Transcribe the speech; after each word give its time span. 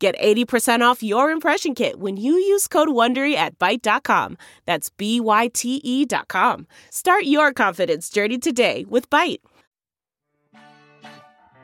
Get 0.00 0.18
80% 0.18 0.80
off 0.80 1.02
your 1.02 1.30
impression 1.30 1.74
kit 1.74 2.00
when 2.00 2.16
you 2.16 2.32
use 2.32 2.66
code 2.66 2.88
WONDERY 2.88 3.34
at 3.34 3.58
Byte.com. 3.58 4.38
That's 4.64 4.88
B-Y-T-E 4.88 6.06
dot 6.06 6.28
com. 6.28 6.66
Start 6.88 7.24
your 7.24 7.52
confidence 7.52 8.08
journey 8.08 8.38
today 8.38 8.86
with 8.88 9.10
Byte. 9.10 9.40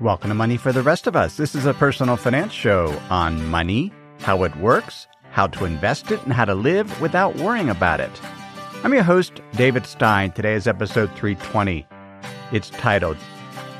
Welcome 0.02 0.28
to 0.28 0.34
Money 0.34 0.58
for 0.58 0.70
the 0.70 0.82
Rest 0.82 1.06
of 1.06 1.16
Us. 1.16 1.38
This 1.38 1.54
is 1.54 1.64
a 1.64 1.72
personal 1.72 2.18
finance 2.18 2.52
show 2.52 2.88
on 3.08 3.42
money, 3.46 3.90
how 4.18 4.42
it 4.42 4.54
works, 4.56 5.06
how 5.30 5.46
to 5.46 5.64
invest 5.64 6.10
it, 6.10 6.22
and 6.24 6.34
how 6.34 6.44
to 6.44 6.54
live 6.54 7.00
without 7.00 7.36
worrying 7.36 7.70
about 7.70 8.00
it. 8.00 8.10
I'm 8.84 8.92
your 8.92 9.02
host, 9.02 9.40
David 9.54 9.86
Stein. 9.86 10.30
Today 10.32 10.52
is 10.52 10.66
episode 10.66 11.08
320. 11.16 11.86
It's 12.52 12.68
titled, 12.68 13.16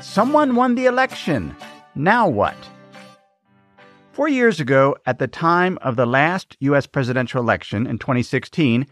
Someone 0.01 0.55
Won 0.55 0.73
the 0.73 0.87
Election. 0.87 1.55
Now 1.93 2.27
What? 2.27 2.57
Four 4.17 4.29
years 4.29 4.59
ago, 4.59 4.95
at 5.05 5.19
the 5.19 5.27
time 5.27 5.77
of 5.83 5.95
the 5.95 6.07
last 6.07 6.57
U.S. 6.61 6.87
presidential 6.87 7.39
election 7.39 7.85
in 7.85 7.99
2016, 7.99 8.87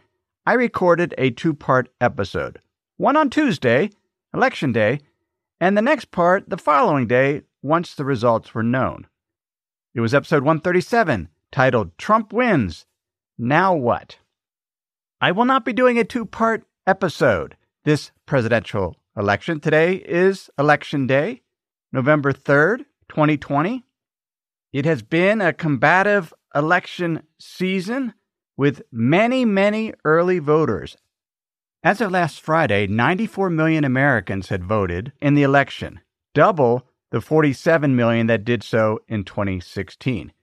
I 0.46 0.54
recorded 0.54 1.16
a 1.18 1.32
two 1.32 1.56
part 1.56 1.90
episode. 2.00 2.60
One 2.98 3.18
on 3.18 3.32
Tuesday, 3.32 3.90
Election 4.36 4.72
Day, 4.72 4.99
and 5.60 5.76
the 5.76 5.82
next 5.82 6.12
part 6.12 6.48
the 6.48 6.60
following 6.60 7.08
day 7.08 7.41
once 7.64 7.96
the 7.96 8.05
results 8.05 8.54
were 8.54 8.62
known. 8.62 9.08
It 9.96 10.02
was 10.02 10.14
episode 10.14 10.44
137, 10.44 11.30
titled 11.52 11.98
Trump 11.98 12.32
Wins. 12.32 12.86
Now 13.36 13.74
What? 13.74 14.20
I 15.20 15.32
will 15.32 15.46
not 15.46 15.66
be 15.66 15.74
doing 15.74 15.98
a 15.98 16.04
two 16.04 16.27
part 16.27 16.66
episode 16.86 17.58
this 17.84 18.12
presidential 18.27 18.96
election. 19.18 19.60
Today 19.60 19.96
is 19.96 20.52
Election 20.60 21.08
Day, 21.08 21.42
November 21.92 22.32
3rd, 22.32 22.86
2020. 23.10 23.86
It 24.76 24.84
has 24.84 25.04
been 25.04 25.40
a 25.40 25.54
combative 25.54 26.34
election 26.54 27.23
season 27.40 28.13
with 28.57 28.81
many, 28.91 29.45
many 29.45 29.93
early 30.04 30.40
voters. 30.40 30.98
As 31.81 32.01
of 32.01 32.12
last 32.12 32.41
Friday, 32.41 32.85
94 32.85 33.51
million 33.51 33.85
Americans 33.85 34.49
had 34.49 34.65
voted 34.65 35.13
in 35.21 35.34
the 35.34 35.43
election, 35.43 36.01
double 36.34 36.90
the 37.09 37.21
47 37.21 37.96
million 37.96 38.27
that 38.27 38.43
did 38.43 38.63
so 38.63 38.99
in 39.07 39.23
2016. 39.23 40.34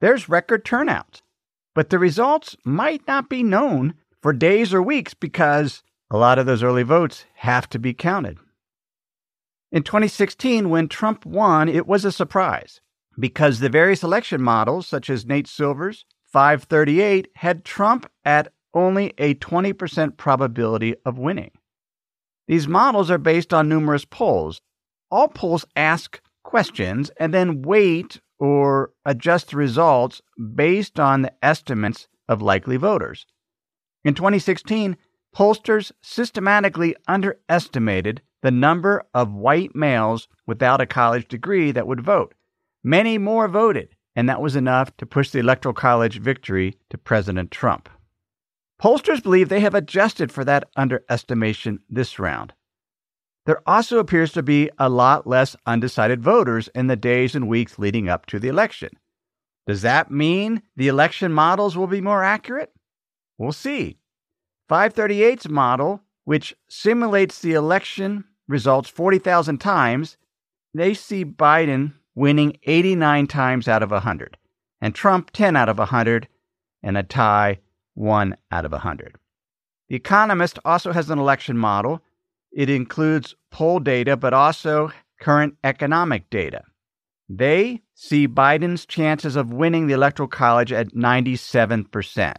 There's 0.00 0.28
record 0.28 0.64
turnout, 0.64 1.20
but 1.74 1.90
the 1.90 1.98
results 1.98 2.56
might 2.64 3.04
not 3.08 3.28
be 3.28 3.42
known 3.42 3.94
for 4.22 4.32
days 4.32 4.72
or 4.72 4.80
weeks 4.80 5.12
because 5.12 5.82
a 6.08 6.16
lot 6.16 6.38
of 6.38 6.46
those 6.46 6.62
early 6.62 6.84
votes 6.84 7.24
have 7.34 7.68
to 7.70 7.80
be 7.80 7.94
counted. 7.94 8.38
In 9.72 9.82
2016, 9.82 10.70
when 10.70 10.86
Trump 10.86 11.26
won, 11.26 11.68
it 11.68 11.88
was 11.88 12.04
a 12.04 12.12
surprise 12.12 12.80
because 13.20 13.60
the 13.60 13.68
various 13.68 14.02
election 14.02 14.42
models, 14.42 14.86
such 14.86 15.10
as 15.10 15.26
Nate 15.26 15.46
Silver's 15.46 16.04
538, 16.32 17.28
had 17.36 17.64
Trump 17.64 18.10
at 18.24 18.52
only 18.72 19.12
a 19.18 19.34
20% 19.34 20.16
probability 20.16 20.94
of 21.04 21.18
winning. 21.18 21.50
These 22.48 22.66
models 22.66 23.10
are 23.10 23.18
based 23.18 23.52
on 23.52 23.68
numerous 23.68 24.04
polls. 24.04 24.60
All 25.10 25.28
polls 25.28 25.64
ask 25.76 26.20
questions 26.42 27.10
and 27.18 27.34
then 27.34 27.62
weight 27.62 28.20
or 28.38 28.90
adjust 29.04 29.50
the 29.50 29.56
results 29.56 30.22
based 30.54 30.98
on 30.98 31.22
the 31.22 31.32
estimates 31.44 32.08
of 32.28 32.40
likely 32.40 32.76
voters. 32.76 33.26
In 34.04 34.14
2016, 34.14 34.96
pollsters 35.36 35.92
systematically 36.00 36.96
underestimated 37.06 38.22
the 38.42 38.50
number 38.50 39.04
of 39.12 39.32
white 39.32 39.74
males 39.74 40.26
without 40.46 40.80
a 40.80 40.86
college 40.86 41.28
degree 41.28 41.70
that 41.72 41.86
would 41.86 42.00
vote. 42.00 42.34
Many 42.82 43.18
more 43.18 43.46
voted, 43.46 43.94
and 44.16 44.28
that 44.28 44.40
was 44.40 44.56
enough 44.56 44.96
to 44.96 45.06
push 45.06 45.30
the 45.30 45.38
Electoral 45.38 45.74
College 45.74 46.18
victory 46.20 46.76
to 46.88 46.98
President 46.98 47.50
Trump. 47.50 47.88
Pollsters 48.80 49.22
believe 49.22 49.48
they 49.50 49.60
have 49.60 49.74
adjusted 49.74 50.32
for 50.32 50.44
that 50.44 50.68
underestimation 50.76 51.80
this 51.90 52.18
round. 52.18 52.54
There 53.44 53.60
also 53.66 53.98
appears 53.98 54.32
to 54.32 54.42
be 54.42 54.70
a 54.78 54.88
lot 54.88 55.26
less 55.26 55.56
undecided 55.66 56.22
voters 56.22 56.68
in 56.74 56.86
the 56.86 56.96
days 56.96 57.34
and 57.34 57.48
weeks 57.48 57.78
leading 57.78 58.08
up 58.08 58.26
to 58.26 58.38
the 58.38 58.48
election. 58.48 58.90
Does 59.66 59.82
that 59.82 60.10
mean 60.10 60.62
the 60.76 60.88
election 60.88 61.32
models 61.32 61.76
will 61.76 61.86
be 61.86 62.00
more 62.00 62.24
accurate? 62.24 62.72
We'll 63.36 63.52
see. 63.52 63.98
538's 64.70 65.48
model, 65.48 66.02
which 66.24 66.54
simulates 66.68 67.40
the 67.40 67.52
election 67.52 68.24
results 68.48 68.88
40,000 68.88 69.58
times, 69.58 70.16
they 70.72 70.94
see 70.94 71.24
Biden 71.24 71.94
winning 72.20 72.54
89 72.64 73.26
times 73.26 73.66
out 73.66 73.82
of 73.82 73.90
100, 73.90 74.36
and 74.82 74.94
Trump 74.94 75.30
10 75.30 75.56
out 75.56 75.70
of 75.70 75.78
100, 75.78 76.28
and 76.82 76.98
a 76.98 77.02
tie 77.02 77.58
1 77.94 78.36
out 78.52 78.66
of 78.66 78.72
100. 78.72 79.16
The 79.88 79.96
Economist 79.96 80.58
also 80.62 80.92
has 80.92 81.08
an 81.08 81.18
election 81.18 81.56
model. 81.56 82.02
It 82.52 82.68
includes 82.68 83.36
poll 83.50 83.80
data, 83.80 84.18
but 84.18 84.34
also 84.34 84.92
current 85.18 85.56
economic 85.64 86.28
data. 86.28 86.62
They 87.30 87.80
see 87.94 88.28
Biden's 88.28 88.84
chances 88.84 89.34
of 89.34 89.54
winning 89.54 89.86
the 89.86 89.94
Electoral 89.94 90.28
College 90.28 90.72
at 90.72 90.92
97%, 90.92 92.36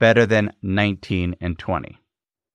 better 0.00 0.26
than 0.26 0.52
19 0.62 1.36
and 1.40 1.56
20. 1.56 1.96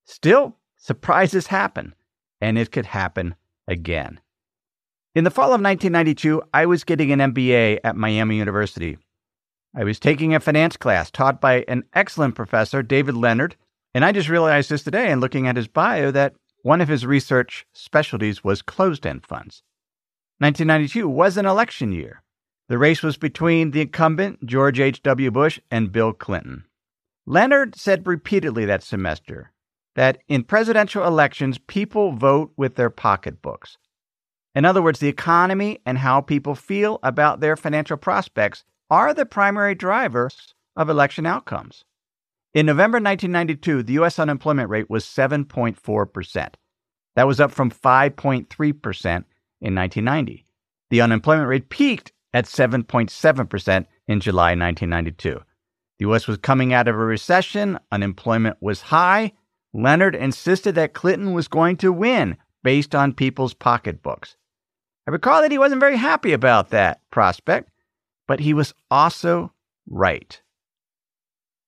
Still, 0.04 0.54
surprises 0.76 1.46
happen, 1.46 1.94
and 2.42 2.58
it 2.58 2.70
could 2.70 2.86
happen 2.86 3.34
again. 3.66 4.20
In 5.16 5.24
the 5.24 5.30
fall 5.30 5.46
of 5.46 5.62
1992, 5.62 6.42
I 6.52 6.66
was 6.66 6.84
getting 6.84 7.10
an 7.10 7.32
MBA 7.32 7.80
at 7.82 7.96
Miami 7.96 8.36
University. 8.36 8.98
I 9.74 9.82
was 9.82 9.98
taking 9.98 10.34
a 10.34 10.40
finance 10.40 10.76
class 10.76 11.10
taught 11.10 11.40
by 11.40 11.64
an 11.68 11.84
excellent 11.94 12.34
professor, 12.34 12.82
David 12.82 13.14
Leonard, 13.14 13.56
and 13.94 14.04
I 14.04 14.12
just 14.12 14.28
realized 14.28 14.68
this 14.68 14.82
today 14.82 15.10
in 15.10 15.20
looking 15.20 15.48
at 15.48 15.56
his 15.56 15.68
bio 15.68 16.10
that 16.10 16.34
one 16.64 16.82
of 16.82 16.88
his 16.88 17.06
research 17.06 17.64
specialties 17.72 18.44
was 18.44 18.60
closed 18.60 19.06
end 19.06 19.24
funds. 19.24 19.62
1992 20.40 21.08
was 21.08 21.38
an 21.38 21.46
election 21.46 21.92
year. 21.92 22.22
The 22.68 22.76
race 22.76 23.02
was 23.02 23.16
between 23.16 23.70
the 23.70 23.80
incumbent, 23.80 24.44
George 24.44 24.80
H.W. 24.80 25.30
Bush, 25.30 25.58
and 25.70 25.90
Bill 25.90 26.12
Clinton. 26.12 26.64
Leonard 27.24 27.74
said 27.74 28.06
repeatedly 28.06 28.66
that 28.66 28.82
semester 28.82 29.50
that 29.94 30.18
in 30.28 30.44
presidential 30.44 31.06
elections, 31.06 31.56
people 31.56 32.12
vote 32.12 32.52
with 32.58 32.74
their 32.74 32.90
pocketbooks. 32.90 33.78
In 34.56 34.64
other 34.64 34.80
words, 34.80 35.00
the 35.00 35.08
economy 35.08 35.80
and 35.84 35.98
how 35.98 36.22
people 36.22 36.54
feel 36.54 36.98
about 37.02 37.40
their 37.40 37.58
financial 37.58 37.98
prospects 37.98 38.64
are 38.88 39.12
the 39.12 39.26
primary 39.26 39.74
drivers 39.74 40.54
of 40.74 40.88
election 40.88 41.26
outcomes. 41.26 41.84
In 42.54 42.64
November 42.64 42.96
1992, 42.96 43.82
the 43.82 43.92
U.S. 43.94 44.18
unemployment 44.18 44.70
rate 44.70 44.88
was 44.88 45.04
7.4%. 45.04 46.54
That 47.16 47.26
was 47.26 47.38
up 47.38 47.52
from 47.52 47.70
5.3% 47.70 48.46
in 48.48 49.74
1990. 49.74 50.46
The 50.88 51.00
unemployment 51.02 51.48
rate 51.48 51.68
peaked 51.68 52.12
at 52.32 52.46
7.7% 52.46 53.86
in 54.08 54.20
July 54.20 54.54
1992. 54.54 55.32
The 55.98 56.04
U.S. 56.06 56.26
was 56.26 56.38
coming 56.38 56.72
out 56.72 56.88
of 56.88 56.94
a 56.94 56.98
recession, 56.98 57.78
unemployment 57.92 58.56
was 58.62 58.80
high. 58.80 59.32
Leonard 59.74 60.14
insisted 60.14 60.76
that 60.76 60.94
Clinton 60.94 61.34
was 61.34 61.46
going 61.46 61.76
to 61.76 61.92
win 61.92 62.38
based 62.62 62.94
on 62.94 63.12
people's 63.12 63.52
pocketbooks. 63.52 64.34
I 65.06 65.12
recall 65.12 65.42
that 65.42 65.52
he 65.52 65.58
wasn't 65.58 65.80
very 65.80 65.96
happy 65.96 66.32
about 66.32 66.70
that 66.70 67.00
prospect, 67.10 67.70
but 68.26 68.40
he 68.40 68.52
was 68.52 68.74
also 68.90 69.52
right. 69.88 70.40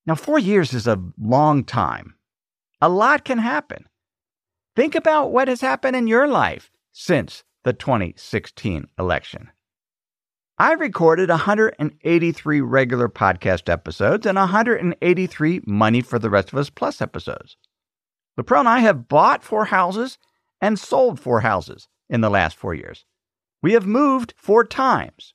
Now, 0.07 0.17
four 0.17 0.39
years 0.39 0.73
is 0.73 0.87
a 0.87 1.03
long 1.21 1.65
time. 1.65 2.15
A 2.81 2.89
lot 2.89 3.25
can 3.25 3.39
happen. 3.39 3.85
Think 4.75 4.95
about 4.95 5.33
what 5.33 5.49
has 5.49 5.61
happened 5.61 5.97
in 5.97 6.07
your 6.07 6.27
life 6.27 6.71
since 6.93 7.45
the 7.65 7.73
2016 7.73 8.89
election. 8.99 9.51
I've 10.61 10.81
recorded 10.81 11.29
183 11.29 12.61
regular 12.61 13.09
podcast 13.09 13.69
episodes 13.69 14.27
and 14.27 14.37
183 14.37 15.61
Money 15.67 16.01
for 16.01 16.19
the 16.19 16.31
Rest 16.31 16.53
of 16.53 16.59
Us 16.59 16.71
Plus 16.71 17.01
episodes. 17.01 17.57
Laprelle 18.37 18.61
and 18.61 18.69
I 18.69 18.81
have 18.81 19.07
bought 19.09 19.45
four 19.45 19.67
houses 19.67 20.19
and 20.61 20.79
sold 20.79 21.21
four 21.21 21.41
houses 21.41 21.89
in 22.09 22.23
the 22.23 22.31
last 22.31 22.57
four 22.57 22.75
years. 22.75 23.05
We 23.63 23.73
have 23.73 23.87
moved 23.87 24.35
four 24.37 24.65
times. 24.65 25.35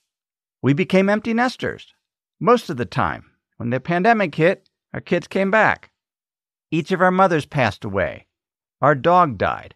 We 0.62 0.74
became 0.74 1.10
empty 1.10 1.34
nesters 1.34 1.94
most 2.40 2.70
of 2.70 2.78
the 2.78 2.86
time. 2.86 3.32
When 3.58 3.70
the 3.70 3.80
pandemic 3.80 4.36
hit, 4.36 4.70
Our 4.94 5.02
kids 5.02 5.28
came 5.28 5.50
back. 5.50 5.92
Each 6.70 6.92
of 6.92 7.02
our 7.02 7.12
mothers 7.12 7.46
passed 7.48 7.84
away. 7.84 8.28
Our 8.80 8.94
dog 8.94 9.38
died. 9.38 9.76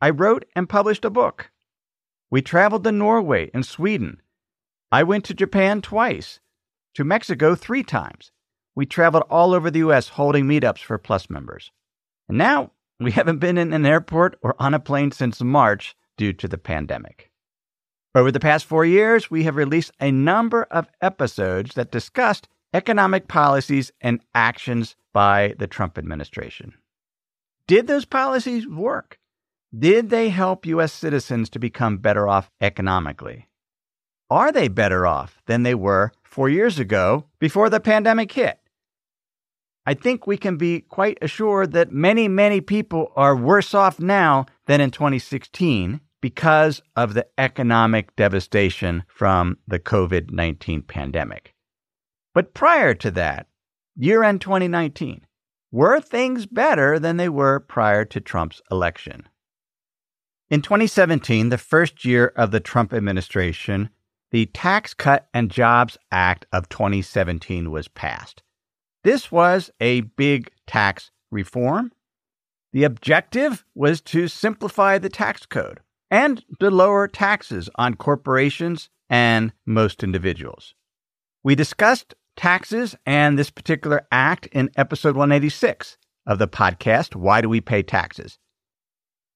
I 0.00 0.10
wrote 0.10 0.46
and 0.56 0.68
published 0.68 1.04
a 1.04 1.10
book. 1.10 1.50
We 2.30 2.40
traveled 2.40 2.84
to 2.84 2.92
Norway 2.92 3.50
and 3.52 3.64
Sweden. 3.64 4.22
I 4.90 5.02
went 5.02 5.24
to 5.26 5.34
Japan 5.34 5.82
twice, 5.82 6.40
to 6.94 7.04
Mexico 7.04 7.54
three 7.54 7.82
times. 7.82 8.32
We 8.74 8.86
traveled 8.86 9.24
all 9.28 9.52
over 9.52 9.70
the 9.70 9.80
U.S. 9.80 10.08
holding 10.08 10.46
meetups 10.46 10.78
for 10.78 10.98
Plus 10.98 11.28
members. 11.28 11.70
And 12.28 12.38
now 12.38 12.72
we 12.98 13.10
haven't 13.10 13.38
been 13.38 13.58
in 13.58 13.72
an 13.72 13.84
airport 13.86 14.38
or 14.42 14.54
on 14.58 14.72
a 14.72 14.80
plane 14.80 15.10
since 15.10 15.42
March 15.42 15.94
due 16.16 16.32
to 16.32 16.48
the 16.48 16.58
pandemic. 16.58 17.30
Over 18.16 18.30
the 18.30 18.38
past 18.38 18.64
four 18.66 18.84
years, 18.84 19.28
we 19.28 19.42
have 19.42 19.56
released 19.56 19.90
a 20.00 20.12
number 20.12 20.64
of 20.70 20.86
episodes 21.00 21.74
that 21.74 21.90
discussed 21.90 22.48
economic 22.72 23.26
policies 23.26 23.90
and 24.00 24.20
actions 24.34 24.94
by 25.12 25.54
the 25.58 25.66
Trump 25.66 25.98
administration. 25.98 26.74
Did 27.66 27.88
those 27.88 28.04
policies 28.04 28.68
work? 28.68 29.18
Did 29.76 30.10
they 30.10 30.28
help 30.28 30.64
U.S. 30.66 30.92
citizens 30.92 31.50
to 31.50 31.58
become 31.58 31.98
better 31.98 32.28
off 32.28 32.50
economically? 32.60 33.48
Are 34.30 34.52
they 34.52 34.68
better 34.68 35.06
off 35.06 35.42
than 35.46 35.64
they 35.64 35.74
were 35.74 36.12
four 36.22 36.48
years 36.48 36.78
ago 36.78 37.24
before 37.40 37.68
the 37.68 37.80
pandemic 37.80 38.30
hit? 38.30 38.60
I 39.86 39.94
think 39.94 40.26
we 40.26 40.36
can 40.36 40.56
be 40.56 40.80
quite 40.80 41.18
assured 41.20 41.72
that 41.72 41.92
many, 41.92 42.28
many 42.28 42.60
people 42.60 43.12
are 43.16 43.36
worse 43.36 43.74
off 43.74 43.98
now 43.98 44.46
than 44.66 44.80
in 44.80 44.92
2016 44.92 46.00
because 46.24 46.80
of 46.96 47.12
the 47.12 47.26
economic 47.36 48.16
devastation 48.16 49.02
from 49.08 49.58
the 49.68 49.78
COVID 49.78 50.30
19 50.30 50.80
pandemic. 50.80 51.52
But 52.32 52.54
prior 52.54 52.94
to 52.94 53.10
that, 53.10 53.46
year 53.94 54.22
end 54.24 54.40
2019, 54.40 55.26
were 55.70 56.00
things 56.00 56.46
better 56.46 56.98
than 56.98 57.18
they 57.18 57.28
were 57.28 57.60
prior 57.60 58.06
to 58.06 58.22
Trump's 58.22 58.62
election? 58.70 59.28
In 60.48 60.62
2017, 60.62 61.50
the 61.50 61.58
first 61.58 62.06
year 62.06 62.32
of 62.36 62.52
the 62.52 62.60
Trump 62.60 62.94
administration, 62.94 63.90
the 64.30 64.46
Tax 64.46 64.94
Cut 64.94 65.28
and 65.34 65.50
Jobs 65.50 65.98
Act 66.10 66.46
of 66.54 66.70
2017 66.70 67.70
was 67.70 67.86
passed. 67.86 68.42
This 69.02 69.30
was 69.30 69.70
a 69.78 70.00
big 70.00 70.50
tax 70.66 71.10
reform. 71.30 71.92
The 72.72 72.84
objective 72.84 73.66
was 73.74 74.00
to 74.00 74.26
simplify 74.26 74.96
the 74.96 75.10
tax 75.10 75.44
code 75.44 75.80
and 76.14 76.44
to 76.60 76.70
lower 76.70 77.08
taxes 77.08 77.68
on 77.74 77.94
corporations 77.94 78.88
and 79.10 79.52
most 79.66 80.04
individuals. 80.04 80.72
We 81.42 81.56
discussed 81.56 82.14
taxes 82.36 82.94
and 83.04 83.36
this 83.36 83.50
particular 83.50 84.06
act 84.12 84.46
in 84.52 84.70
episode 84.76 85.16
186 85.16 85.98
of 86.24 86.38
the 86.38 86.46
podcast, 86.46 87.16
Why 87.16 87.40
Do 87.40 87.48
We 87.48 87.60
Pay 87.60 87.82
Taxes? 87.82 88.38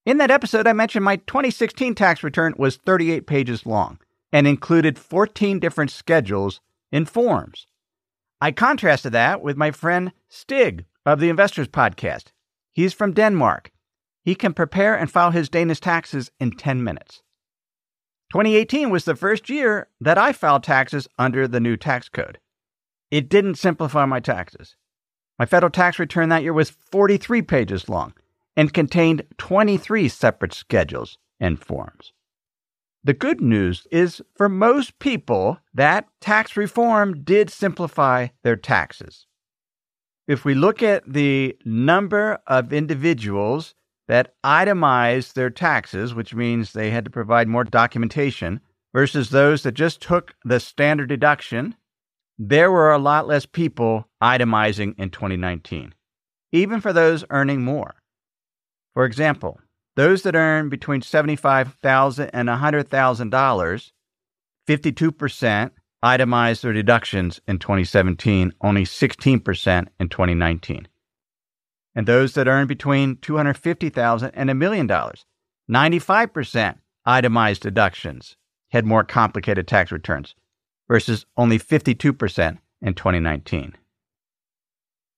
In 0.05 0.19
that 0.19 0.31
episode, 0.31 0.67
I 0.67 0.71
mentioned 0.71 1.03
my 1.03 1.17
2016 1.17 1.95
tax 1.95 2.23
return 2.23 2.53
was 2.57 2.77
38 2.77 3.27
pages 3.27 3.65
long 3.65 3.99
and 4.31 4.47
included 4.47 4.97
14 4.97 5.59
different 5.59 5.91
schedules 5.91 6.61
in 6.93 7.03
forms. 7.03 7.67
I 8.39 8.51
contrasted 8.51 9.11
that 9.11 9.41
with 9.41 9.57
my 9.57 9.71
friend 9.71 10.13
Stig 10.29 10.85
of 11.05 11.19
the 11.19 11.27
Investors 11.27 11.67
Podcast. 11.67 12.27
He's 12.71 12.93
from 12.93 13.11
Denmark 13.11 13.69
he 14.23 14.35
can 14.35 14.53
prepare 14.53 14.95
and 14.95 15.11
file 15.11 15.31
his 15.31 15.49
Danish 15.49 15.79
taxes 15.79 16.31
in 16.39 16.51
10 16.51 16.83
minutes. 16.83 17.21
2018 18.31 18.89
was 18.89 19.05
the 19.05 19.15
first 19.15 19.49
year 19.49 19.87
that 19.99 20.17
I 20.17 20.33
filed 20.33 20.63
taxes 20.63 21.07
under 21.17 21.47
the 21.47 21.59
new 21.59 21.75
tax 21.77 22.09
code. 22.09 22.39
It 23.09 23.29
didn't 23.29 23.55
simplify 23.55 24.05
my 24.05 24.19
taxes. 24.19 24.75
My 25.39 25.45
federal 25.45 25.71
tax 25.71 25.97
return 25.97 26.29
that 26.29 26.43
year 26.43 26.53
was 26.53 26.69
43 26.69 27.41
pages 27.41 27.89
long 27.89 28.13
and 28.55 28.73
contained 28.73 29.23
23 29.37 30.09
separate 30.09 30.53
schedules 30.53 31.17
and 31.39 31.59
forms. 31.59 32.13
The 33.03 33.13
good 33.13 33.39
news 33.39 33.87
is 33.91 34.21
for 34.35 34.49
most 34.49 34.99
people, 34.99 35.59
that 35.73 36.07
tax 36.19 36.57
reform 36.57 37.23
did 37.23 37.49
simplify 37.49 38.27
their 38.43 38.57
taxes. 38.57 39.25
If 40.27 40.43
we 40.43 40.53
look 40.53 40.83
at 40.83 41.11
the 41.11 41.57
number 41.65 42.39
of 42.45 42.73
individuals 42.73 43.73
that 44.09 44.33
itemized 44.43 45.35
their 45.35 45.51
taxes, 45.51 46.15
which 46.15 46.33
means 46.33 46.73
they 46.73 46.89
had 46.89 47.05
to 47.05 47.11
provide 47.11 47.47
more 47.47 47.63
documentation, 47.63 48.59
versus 48.91 49.29
those 49.29 49.61
that 49.61 49.73
just 49.73 50.01
took 50.01 50.33
the 50.43 50.59
standard 50.59 51.07
deduction, 51.07 51.75
there 52.39 52.71
were 52.71 52.91
a 52.91 52.97
lot 52.97 53.27
less 53.27 53.45
people 53.45 54.09
itemizing 54.21 54.95
in 54.97 55.11
2019, 55.11 55.93
even 56.51 56.81
for 56.81 56.91
those 56.91 57.23
earning 57.29 57.61
more. 57.61 57.93
For 58.95 59.05
example, 59.05 59.59
those 59.95 60.23
that 60.23 60.35
earn 60.35 60.69
between 60.69 61.01
$75,000 61.01 62.31
and 62.33 62.49
$100,000, 62.49 63.91
52% 64.67 65.71
itemized 66.01 66.63
their 66.63 66.73
deductions 66.73 67.41
in 67.47 67.59
2017, 67.59 68.53
only 68.61 68.85
16% 68.85 69.87
in 69.99 70.09
2019 70.09 70.87
and 71.95 72.07
those 72.07 72.33
that 72.33 72.47
earn 72.47 72.67
between 72.67 73.15
$250,000 73.17 74.31
and 74.33 74.49
a 74.49 74.55
million 74.55 74.87
dollars. 74.87 75.25
95% 75.69 76.79
itemized 77.05 77.61
deductions 77.61 78.35
had 78.69 78.85
more 78.85 79.03
complicated 79.03 79.67
tax 79.67 79.91
returns 79.91 80.35
versus 80.87 81.25
only 81.37 81.59
52% 81.59 82.57
in 82.81 82.93
2019. 82.93 83.75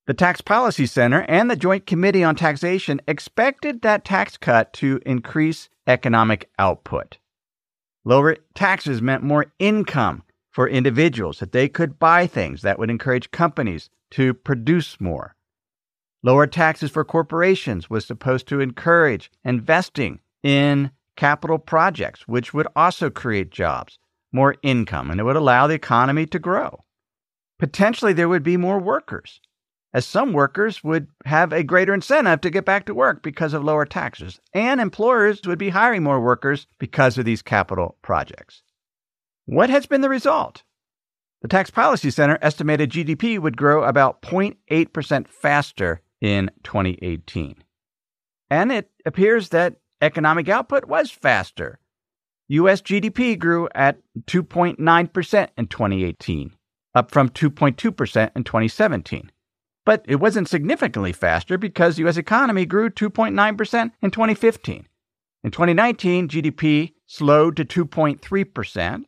The 0.08 0.14
Tax 0.14 0.42
Policy 0.42 0.86
Center 0.88 1.22
and 1.30 1.50
the 1.50 1.56
Joint 1.56 1.86
Committee 1.86 2.24
on 2.24 2.36
Taxation 2.36 3.00
expected 3.08 3.82
that 3.82 4.04
tax 4.04 4.36
cut 4.36 4.74
to 4.74 5.00
increase 5.06 5.70
economic 5.88 6.50
output. 6.58 7.18
Lower 8.04 8.36
taxes 8.56 9.02
meant 9.02 9.24
more 9.24 9.54
income 9.60 10.24
for 10.52 10.68
individuals, 10.68 11.40
that 11.40 11.54
they 11.54 11.70
could 11.70 11.98
buy 11.98 12.28
things 12.28 12.62
that 12.62 12.78
would 12.78 12.90
encourage 12.90 13.32
companies 13.32 13.90
to 14.12 14.34
produce 14.34 15.00
more. 15.00 15.36
Lower 16.24 16.46
taxes 16.46 16.92
for 16.92 17.04
corporations 17.04 17.90
was 17.90 18.06
supposed 18.06 18.48
to 18.48 18.60
encourage 18.60 19.32
investing 19.44 20.20
in 20.44 20.92
capital 21.18 21.58
projects, 21.58 22.28
which 22.28 22.54
would 22.54 22.68
also 22.76 23.10
create 23.10 23.50
jobs, 23.50 23.98
more 24.32 24.56
income, 24.62 25.10
and 25.10 25.20
it 25.20 25.24
would 25.24 25.36
allow 25.36 25.66
the 25.66 25.74
economy 25.74 26.28
to 26.28 26.38
grow. 26.38 26.84
Potentially, 27.58 28.14
there 28.14 28.30
would 28.30 28.44
be 28.44 28.58
more 28.58 28.80
workers, 28.80 29.42
as 29.94 30.06
some 30.06 30.32
workers 30.32 30.84
would 30.84 31.08
have 31.26 31.52
a 31.52 31.64
greater 31.64 31.94
incentive 31.94 32.42
to 32.42 32.50
get 32.52 32.66
back 32.66 32.86
to 32.86 32.94
work 32.94 33.24
because 33.24 33.54
of 33.54 33.64
lower 33.64 33.86
taxes, 33.86 34.40
and 34.54 34.80
employers 34.80 35.42
would 35.46 35.60
be 35.60 35.70
hiring 35.70 36.04
more 36.04 36.22
workers 36.22 36.68
because 36.80 37.18
of 37.18 37.26
these 37.26 37.42
capital 37.42 37.98
projects. 38.04 38.62
What 39.46 39.72
has 39.72 39.88
been 39.88 40.02
the 40.02 40.10
result? 40.10 40.64
The 41.42 41.48
Tax 41.48 41.72
Policy 41.72 42.12
Center 42.12 42.38
estimated 42.44 42.92
GDP 42.92 43.40
would 43.40 43.58
grow 43.58 43.84
about 43.84 44.22
0.8% 44.22 45.28
faster 45.28 46.02
in 46.22 46.52
2018. 46.64 47.56
And 48.50 48.72
it 48.72 48.90
appears 49.06 49.50
that 49.50 49.78
economic 50.02 50.48
output 50.50 50.86
was 50.86 51.12
faster. 51.12 51.80
US 52.50 52.82
GDP 52.82 53.40
grew 53.40 53.70
at 53.74 54.00
2.9% 54.26 55.48
in 55.58 55.68
2018, 55.68 56.54
up 56.94 57.12
from 57.12 57.30
2.2% 57.30 58.32
in 58.36 58.44
2017. 58.44 59.32
But 59.86 60.06
it 60.08 60.18
wasn't 60.18 60.50
significantly 60.50 61.14
faster 61.14 61.58
because 61.58 61.98
US 62.00 62.18
economy 62.18 62.66
grew 62.66 62.90
2.9% 62.90 63.92
in 64.02 64.12
2015. 64.12 64.88
In 65.44 65.50
2019, 65.52 66.28
GDP 66.28 66.94
slowed 67.08 67.56
to 67.56 67.66
2.3%, 67.66 69.06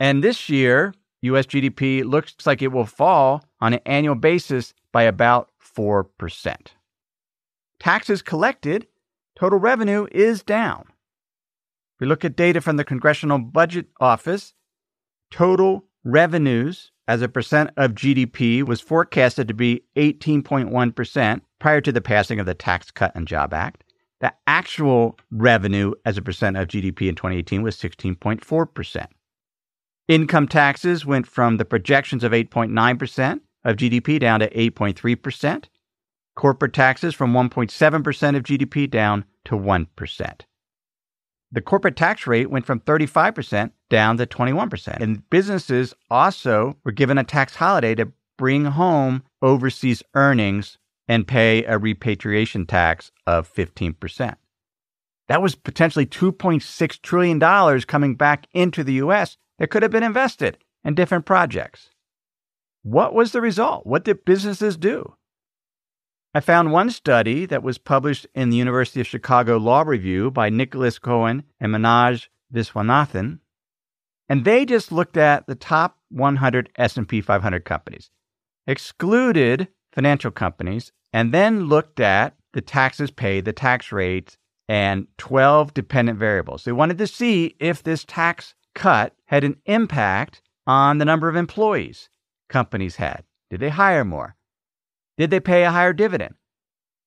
and 0.00 0.24
this 0.24 0.48
year, 0.48 0.94
US 1.22 1.46
GDP 1.46 2.04
looks 2.04 2.34
like 2.46 2.62
it 2.62 2.72
will 2.72 2.86
fall 2.86 3.44
on 3.60 3.74
an 3.74 3.80
annual 3.84 4.14
basis 4.14 4.72
by 4.92 5.02
about 5.02 5.50
4%. 5.76 6.56
Taxes 7.78 8.22
collected, 8.22 8.86
total 9.36 9.58
revenue 9.58 10.06
is 10.12 10.42
down. 10.42 10.84
If 10.88 12.00
we 12.00 12.06
look 12.06 12.24
at 12.24 12.36
data 12.36 12.60
from 12.60 12.76
the 12.76 12.84
Congressional 12.84 13.38
Budget 13.38 13.86
Office, 14.00 14.54
total 15.30 15.84
revenues 16.04 16.90
as 17.06 17.22
a 17.22 17.28
percent 17.28 17.70
of 17.76 17.92
GDP 17.92 18.62
was 18.62 18.80
forecasted 18.80 19.48
to 19.48 19.54
be 19.54 19.82
18.1% 19.96 21.40
prior 21.58 21.80
to 21.80 21.92
the 21.92 22.00
passing 22.00 22.40
of 22.40 22.46
the 22.46 22.54
Tax 22.54 22.90
Cut 22.90 23.12
and 23.14 23.28
Job 23.28 23.52
Act. 23.52 23.84
The 24.20 24.32
actual 24.46 25.18
revenue 25.30 25.92
as 26.04 26.16
a 26.16 26.22
percent 26.22 26.56
of 26.56 26.68
GDP 26.68 27.08
in 27.08 27.14
2018 27.14 27.62
was 27.62 27.76
16.4%. 27.76 29.06
Income 30.08 30.48
taxes 30.48 31.04
went 31.04 31.26
from 31.26 31.56
the 31.56 31.64
projections 31.64 32.24
of 32.24 32.32
8.9% 32.32 33.40
of 33.64 33.76
GDP 33.76 34.18
down 34.18 34.40
to 34.40 34.50
8.3%. 34.50 35.64
Corporate 36.36 36.72
taxes 36.72 37.14
from 37.14 37.32
1.7% 37.32 38.36
of 38.36 38.42
GDP 38.42 38.90
down 38.90 39.24
to 39.44 39.54
1%. 39.54 40.40
The 41.52 41.60
corporate 41.60 41.96
tax 41.96 42.26
rate 42.26 42.50
went 42.50 42.66
from 42.66 42.80
35% 42.80 43.70
down 43.88 44.16
to 44.16 44.26
21%. 44.26 45.00
And 45.00 45.28
businesses 45.30 45.94
also 46.10 46.76
were 46.84 46.90
given 46.90 47.16
a 47.16 47.24
tax 47.24 47.54
holiday 47.54 47.94
to 47.94 48.12
bring 48.36 48.64
home 48.64 49.22
overseas 49.40 50.02
earnings 50.14 50.78
and 51.06 51.28
pay 51.28 51.64
a 51.64 51.78
repatriation 51.78 52.66
tax 52.66 53.12
of 53.26 53.52
15%. 53.54 54.34
That 55.28 55.42
was 55.42 55.54
potentially 55.54 56.06
$2.6 56.06 57.02
trillion 57.02 57.80
coming 57.82 58.14
back 58.14 58.46
into 58.52 58.82
the 58.82 58.94
U.S. 58.94 59.36
that 59.58 59.70
could 59.70 59.82
have 59.82 59.92
been 59.92 60.02
invested 60.02 60.58
in 60.84 60.94
different 60.94 61.24
projects. 61.24 61.90
What 62.84 63.14
was 63.14 63.32
the 63.32 63.40
result? 63.40 63.86
What 63.86 64.04
did 64.04 64.26
businesses 64.26 64.76
do? 64.76 65.14
I 66.34 66.40
found 66.40 66.70
one 66.70 66.90
study 66.90 67.46
that 67.46 67.62
was 67.62 67.78
published 67.78 68.26
in 68.34 68.50
the 68.50 68.58
University 68.58 69.00
of 69.00 69.06
Chicago 69.06 69.56
Law 69.56 69.84
Review 69.86 70.30
by 70.30 70.50
Nicholas 70.50 70.98
Cohen 70.98 71.44
and 71.58 71.72
Manoj 71.72 72.28
Viswanathan, 72.52 73.38
and 74.28 74.44
they 74.44 74.66
just 74.66 74.92
looked 74.92 75.16
at 75.16 75.46
the 75.46 75.54
top 75.54 75.96
100 76.10 76.72
S&P 76.76 77.22
500 77.22 77.64
companies, 77.64 78.10
excluded 78.66 79.68
financial 79.90 80.30
companies, 80.30 80.92
and 81.10 81.32
then 81.32 81.64
looked 81.64 82.00
at 82.00 82.36
the 82.52 82.60
taxes 82.60 83.10
paid, 83.10 83.46
the 83.46 83.54
tax 83.54 83.92
rates, 83.92 84.36
and 84.68 85.06
12 85.16 85.72
dependent 85.72 86.18
variables. 86.18 86.64
They 86.64 86.72
wanted 86.72 86.98
to 86.98 87.06
see 87.06 87.56
if 87.58 87.82
this 87.82 88.04
tax 88.04 88.54
cut 88.74 89.14
had 89.24 89.42
an 89.42 89.56
impact 89.64 90.42
on 90.66 90.98
the 90.98 91.06
number 91.06 91.30
of 91.30 91.36
employees 91.36 92.10
companies 92.48 92.96
had. 92.96 93.24
Did 93.50 93.60
they 93.60 93.70
hire 93.70 94.04
more? 94.04 94.36
Did 95.16 95.30
they 95.30 95.40
pay 95.40 95.64
a 95.64 95.70
higher 95.70 95.92
dividend? 95.92 96.34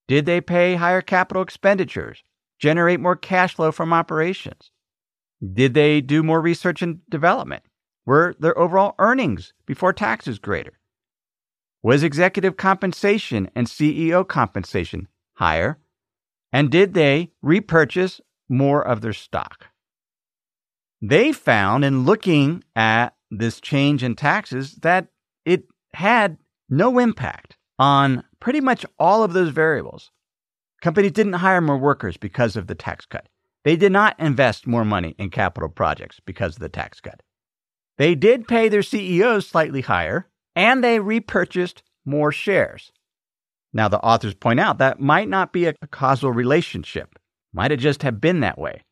Did 0.08 0.26
they 0.26 0.42
pay 0.42 0.76
higher 0.76 1.02
capital 1.02 1.44
expenditures? 1.44 2.24
Generate 2.60 3.00
more 3.00 3.16
cash 3.16 3.56
flow 3.56 3.72
from 3.72 3.94
operations? 3.94 4.72
Did 5.54 5.74
they 5.74 6.02
do 6.02 6.24
more 6.24 6.42
research 6.42 6.82
and 6.82 7.02
development? 7.10 7.64
Were 8.06 8.36
their 8.40 8.58
overall 8.58 8.96
earnings 9.00 9.54
before 9.66 9.94
taxes 9.94 10.40
greater? 10.40 10.80
Was 11.84 12.04
executive 12.04 12.58
compensation 12.58 13.50
and 13.56 13.68
CEO 13.68 14.28
compensation 14.28 15.08
higher? 15.34 15.78
And 16.52 16.72
did 16.72 16.94
they 16.94 17.32
repurchase 17.42 18.22
more 18.50 18.86
of 18.86 19.02
their 19.02 19.14
stock? 19.14 19.68
They 21.02 21.32
found 21.32 21.86
in 21.86 22.06
looking 22.06 22.64
at 22.76 23.16
this 23.30 23.62
change 23.62 24.04
in 24.04 24.16
taxes 24.16 24.76
that 24.76 25.10
it 25.48 25.64
had 25.94 26.38
no 26.70 27.00
impact 27.00 27.56
on 27.80 28.24
pretty 28.42 28.60
much 28.60 28.86
all 29.00 29.24
of 29.24 29.32
those 29.32 29.50
variables. 29.50 30.12
Companies 30.82 31.14
didn't 31.14 31.34
hire 31.34 31.62
more 31.62 31.78
workers 31.78 32.18
because 32.18 32.58
of 32.58 32.68
the 32.68 32.76
tax 32.76 33.06
cut. 33.06 33.28
They 33.64 33.78
did 33.78 33.94
not 33.94 34.20
invest 34.20 34.68
more 34.68 34.86
money 34.86 35.16
in 35.18 35.30
capital 35.30 35.70
projects 35.70 36.20
because 36.26 36.56
of 36.56 36.60
the 36.60 36.70
tax 36.70 37.00
cut. 37.00 37.22
They 37.98 38.14
did 38.14 38.48
pay 38.48 38.68
their 38.68 38.84
CEOs 38.84 39.48
slightly 39.48 39.82
higher, 39.82 40.28
and 40.56 40.84
they 40.84 41.00
repurchased 41.00 41.82
more 42.06 42.32
shares. 42.32 42.92
Now, 43.74 43.88
the 43.88 44.02
authors 44.02 44.34
point 44.34 44.60
out 44.60 44.78
that 44.80 45.00
might 45.00 45.30
not 45.30 45.54
be 45.54 45.66
a 45.66 45.74
causal 45.92 46.32
relationship, 46.32 47.18
might 47.54 47.72
have 47.72 47.80
just 47.80 48.04
have 48.04 48.20
been 48.20 48.42
that 48.42 48.60
way. 48.60 48.84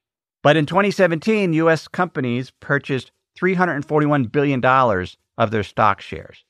But 0.42 0.58
in 0.58 0.66
2017, 0.66 1.54
U.S. 1.54 1.88
companies 1.88 2.52
purchased 2.60 3.12
$341 3.40 4.32
billion 4.32 4.62
of 5.38 5.52
their 5.52 5.64
stock 5.64 6.02
shares. 6.02 6.44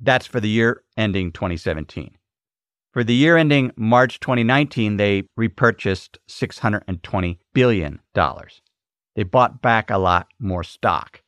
That's 0.00 0.26
for 0.26 0.40
the 0.40 0.48
year 0.48 0.82
ending 0.96 1.32
2017. 1.32 2.16
For 2.92 3.04
the 3.04 3.14
year 3.14 3.36
ending 3.36 3.72
March 3.76 4.20
2019, 4.20 4.96
they 4.96 5.24
repurchased 5.36 6.18
$620 6.28 7.38
billion. 7.52 8.00
They 9.14 9.22
bought 9.22 9.60
back 9.60 9.90
a 9.90 9.98
lot 9.98 10.28
more 10.38 10.64
stock. 10.64 11.22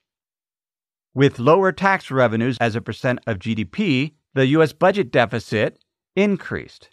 With 1.14 1.38
lower 1.38 1.72
tax 1.72 2.10
revenues 2.10 2.56
as 2.60 2.76
a 2.76 2.80
percent 2.80 3.20
of 3.26 3.38
GDP, 3.38 4.12
the 4.34 4.46
U.S. 4.46 4.72
budget 4.72 5.10
deficit 5.10 5.78
increased. 6.14 6.90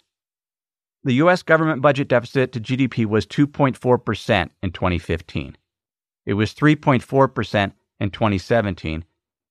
The 1.04 1.14
U.S. 1.14 1.42
government 1.42 1.80
budget 1.80 2.08
deficit 2.08 2.52
to 2.52 2.60
GDP 2.60 3.06
was 3.06 3.26
2.4% 3.26 4.50
in 4.62 4.72
2015. 4.72 5.56
It 6.26 6.34
was 6.34 6.52
3.4% 6.52 7.72
in 8.00 8.10
2017. 8.10 9.04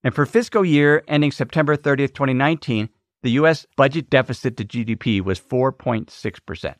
And 0.05 0.13
for 0.13 0.25
fiscal 0.27 0.63
year 0.63 1.03
ending 1.07 1.31
September 1.31 1.75
30th, 1.75 2.13
2019, 2.13 2.89
the 3.23 3.31
U.S. 3.31 3.65
budget 3.75 4.11
deficit 4.11 4.55
to 4.57 4.63
GDP 4.63 5.19
was 5.19 5.39
4.6%. 5.39 6.75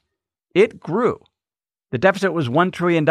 It 0.54 0.80
grew. 0.80 1.20
The 1.90 1.98
deficit 1.98 2.34
was 2.34 2.50
$1 2.50 2.72
trillion 2.72 3.04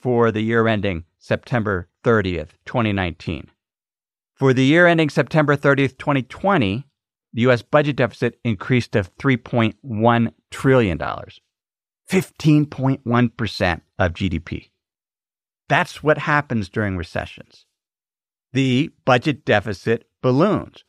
for 0.00 0.32
the 0.32 0.40
year 0.40 0.66
ending 0.66 1.04
September 1.18 1.86
30th, 2.02 2.52
2019. 2.64 3.50
For 4.34 4.54
the 4.54 4.64
year 4.64 4.86
ending 4.86 5.10
September 5.10 5.54
30th, 5.54 5.98
2020, 5.98 6.86
the 7.34 7.42
U.S. 7.42 7.60
budget 7.60 7.96
deficit 7.96 8.40
increased 8.44 8.92
to 8.92 9.02
$3.1 9.02 10.32
trillion, 10.50 10.98
15.1% 10.98 13.80
of 13.98 14.14
GDP. 14.14 14.70
That's 15.68 16.02
what 16.02 16.16
happens 16.16 16.70
during 16.70 16.96
recessions. 16.96 17.66
The 18.52 18.90
budget 19.04 19.44
deficit 19.44 20.06
balloons. 20.20 20.84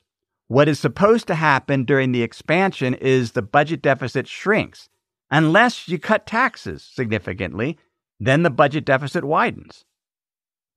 What 0.47 0.67
is 0.67 0.79
supposed 0.79 1.27
to 1.27 1.35
happen 1.35 1.85
during 1.85 2.11
the 2.11 2.21
expansion 2.23 2.93
is 2.95 3.31
the 3.31 3.41
budget 3.41 3.81
deficit 3.81 4.27
shrinks. 4.27 4.89
Unless 5.31 5.87
you 5.87 5.97
cut 5.97 6.27
taxes 6.27 6.83
significantly, 6.83 7.77
then 8.19 8.43
the 8.43 8.49
budget 8.49 8.85
deficit 8.85 9.23
widens. 9.23 9.85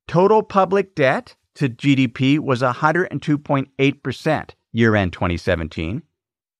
Total 0.08 0.42
public 0.42 0.94
debt 0.94 1.34
to 1.56 1.68
GDP 1.68 2.38
was 2.38 2.62
102.8% 2.62 4.50
year 4.72 4.94
end 4.94 5.12
2017. 5.12 6.02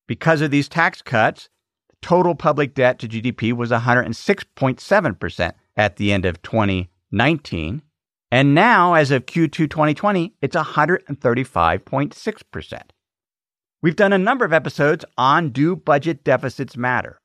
Because 0.07 0.41
of 0.41 0.51
these 0.51 0.69
tax 0.69 1.03
cuts, 1.03 1.49
total 2.03 2.35
public 2.35 2.75
debt 2.75 2.99
to 2.99 3.09
GDP 3.09 3.53
was 3.53 3.71
106.7% 3.71 5.53
at 5.77 5.97
the 5.97 6.13
end 6.13 6.25
of 6.25 6.43
2019. 6.43 7.83
And 8.31 8.55
now, 8.55 8.95
as 8.95 9.11
of 9.11 9.27
Q2 9.27 9.69
2020, 9.71 10.35
it's 10.43 10.57
135.6%. 10.57 12.83
We've 13.83 13.97
done 13.97 14.13
a 14.13 14.19
number 14.19 14.45
of 14.45 14.53
episodes 14.53 15.07
on 15.17 15.51
do 15.51 15.77
budget 15.77 16.25
deficits 16.25 16.77
matter? 16.77 17.21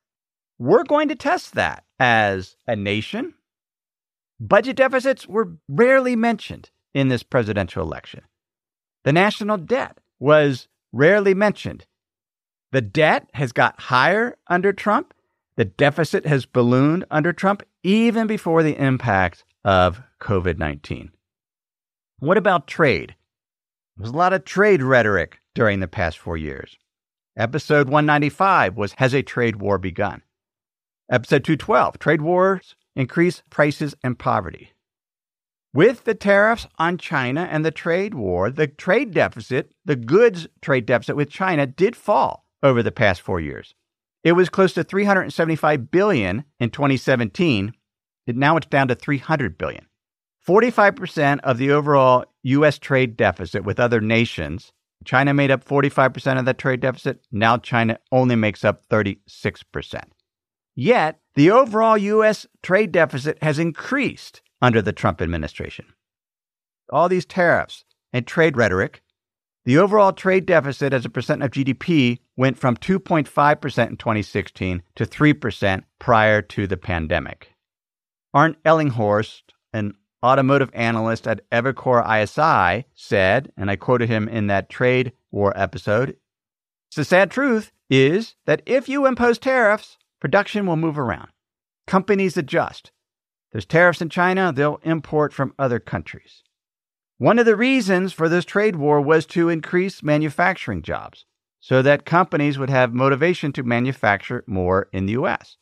We're 0.59 0.83
going 0.83 1.09
to 1.09 1.15
test 1.15 1.55
that 1.55 1.83
as 1.99 2.55
a 2.67 2.75
nation. 2.75 3.33
Budget 4.39 4.75
deficits 4.75 5.27
were 5.27 5.57
rarely 5.67 6.15
mentioned 6.15 6.69
in 6.93 7.07
this 7.07 7.23
presidential 7.23 7.83
election. 7.83 8.21
The 9.03 9.13
national 9.13 9.57
debt 9.57 9.97
was 10.19 10.67
rarely 10.91 11.33
mentioned. 11.33 11.87
The 12.71 12.81
debt 12.81 13.27
has 13.33 13.51
got 13.51 13.81
higher 13.81 14.37
under 14.47 14.71
Trump. 14.71 15.15
The 15.55 15.65
deficit 15.65 16.27
has 16.27 16.45
ballooned 16.45 17.05
under 17.09 17.33
Trump, 17.33 17.63
even 17.83 18.27
before 18.27 18.61
the 18.61 18.79
impact 18.79 19.43
of 19.65 20.03
COVID 20.21 20.57
19. 20.57 21.11
What 22.19 22.37
about 22.37 22.67
trade? 22.67 23.15
There 23.97 24.03
was 24.03 24.11
a 24.11 24.17
lot 24.17 24.33
of 24.33 24.45
trade 24.45 24.83
rhetoric 24.83 25.39
during 25.55 25.79
the 25.79 25.87
past 25.87 26.17
four 26.17 26.37
years. 26.37 26.77
Episode 27.35 27.87
195 27.87 28.77
was 28.77 28.93
Has 28.93 29.13
a 29.13 29.23
Trade 29.23 29.57
War 29.57 29.77
Begun? 29.77 30.21
Episode 31.09 31.43
212 31.43 31.99
Trade 31.99 32.21
Wars 32.21 32.75
Increase 32.95 33.41
Prices 33.49 33.95
and 34.03 34.19
Poverty. 34.19 34.71
With 35.73 36.03
the 36.03 36.13
tariffs 36.13 36.67
on 36.77 36.97
China 36.97 37.47
and 37.49 37.65
the 37.65 37.71
trade 37.71 38.13
war, 38.13 38.49
the 38.49 38.67
trade 38.67 39.13
deficit, 39.13 39.73
the 39.85 39.95
goods 39.95 40.47
trade 40.61 40.85
deficit 40.85 41.15
with 41.15 41.29
China 41.29 41.65
did 41.65 41.95
fall 41.95 42.45
over 42.61 42.83
the 42.83 42.91
past 42.91 43.21
4 43.21 43.39
years. 43.39 43.73
It 44.23 44.33
was 44.33 44.49
close 44.49 44.73
to 44.73 44.83
375 44.83 45.89
billion 45.89 46.43
in 46.59 46.69
2017. 46.69 47.73
It, 48.27 48.35
now 48.35 48.57
it's 48.57 48.67
down 48.67 48.87
to 48.89 48.95
300 48.95 49.57
billion. 49.57 49.87
45% 50.47 51.39
of 51.43 51.57
the 51.57 51.71
overall 51.71 52.25
US 52.43 52.79
trade 52.79 53.15
deficit 53.15 53.63
with 53.63 53.79
other 53.79 54.01
nations. 54.01 54.71
China 55.05 55.33
made 55.33 55.51
up 55.51 55.65
45% 55.65 56.39
of 56.39 56.45
that 56.45 56.57
trade 56.57 56.79
deficit. 56.79 57.21
Now 57.31 57.57
China 57.57 57.99
only 58.11 58.35
makes 58.35 58.65
up 58.65 58.87
36%. 58.87 60.03
Yet, 60.75 61.19
the 61.35 61.51
overall 61.51 61.97
US 61.97 62.45
trade 62.61 62.91
deficit 62.91 63.41
has 63.41 63.59
increased 63.59 64.41
under 64.61 64.81
the 64.81 64.93
Trump 64.93 65.21
administration. 65.21 65.85
All 66.91 67.09
these 67.09 67.25
tariffs 67.25 67.85
and 68.13 68.27
trade 68.27 68.57
rhetoric, 68.57 69.01
the 69.63 69.77
overall 69.77 70.11
trade 70.11 70.45
deficit 70.45 70.91
as 70.93 71.05
a 71.05 71.09
percent 71.09 71.43
of 71.43 71.51
GDP 71.51 72.19
went 72.35 72.57
from 72.57 72.75
2.5% 72.77 73.87
in 73.87 73.97
2016 73.97 74.81
to 74.95 75.05
3% 75.05 75.83
prior 75.99 76.41
to 76.41 76.67
the 76.67 76.77
pandemic. 76.77 77.53
Arndt 78.33 78.61
Ellinghorst, 78.63 79.43
an 79.73 79.93
automotive 80.23 80.69
analyst 80.73 81.27
at 81.27 81.49
Evercore 81.49 82.03
ISI, 82.05 82.85
said, 82.93 83.51
and 83.57 83.69
I 83.71 83.75
quoted 83.75 84.09
him 84.09 84.27
in 84.27 84.47
that 84.47 84.69
trade 84.69 85.13
war 85.31 85.53
episode 85.55 86.15
the 86.95 87.05
sad 87.05 87.31
truth 87.31 87.71
is 87.89 88.35
that 88.45 88.61
if 88.65 88.89
you 88.89 89.05
impose 89.05 89.39
tariffs, 89.39 89.97
production 90.19 90.65
will 90.65 90.75
move 90.75 90.99
around. 90.99 91.29
Companies 91.87 92.37
adjust. 92.37 92.91
There's 93.51 93.65
tariffs 93.65 94.01
in 94.01 94.09
China, 94.09 94.51
they'll 94.53 94.79
import 94.83 95.33
from 95.33 95.53
other 95.57 95.79
countries. 95.79 96.43
One 97.17 97.39
of 97.39 97.45
the 97.45 97.55
reasons 97.55 98.13
for 98.13 98.27
this 98.27 98.45
trade 98.45 98.75
war 98.75 98.99
was 99.01 99.25
to 99.27 99.49
increase 99.49 100.03
manufacturing 100.03 100.81
jobs. 100.81 101.25
so 101.63 101.83
that 101.83 102.05
companies 102.05 102.57
would 102.57 102.71
have 102.71 102.91
motivation 102.91 103.53
to 103.53 103.61
manufacture 103.61 104.43
more 104.47 104.89
in 104.91 105.05
the 105.05 105.11
US. 105.11 105.57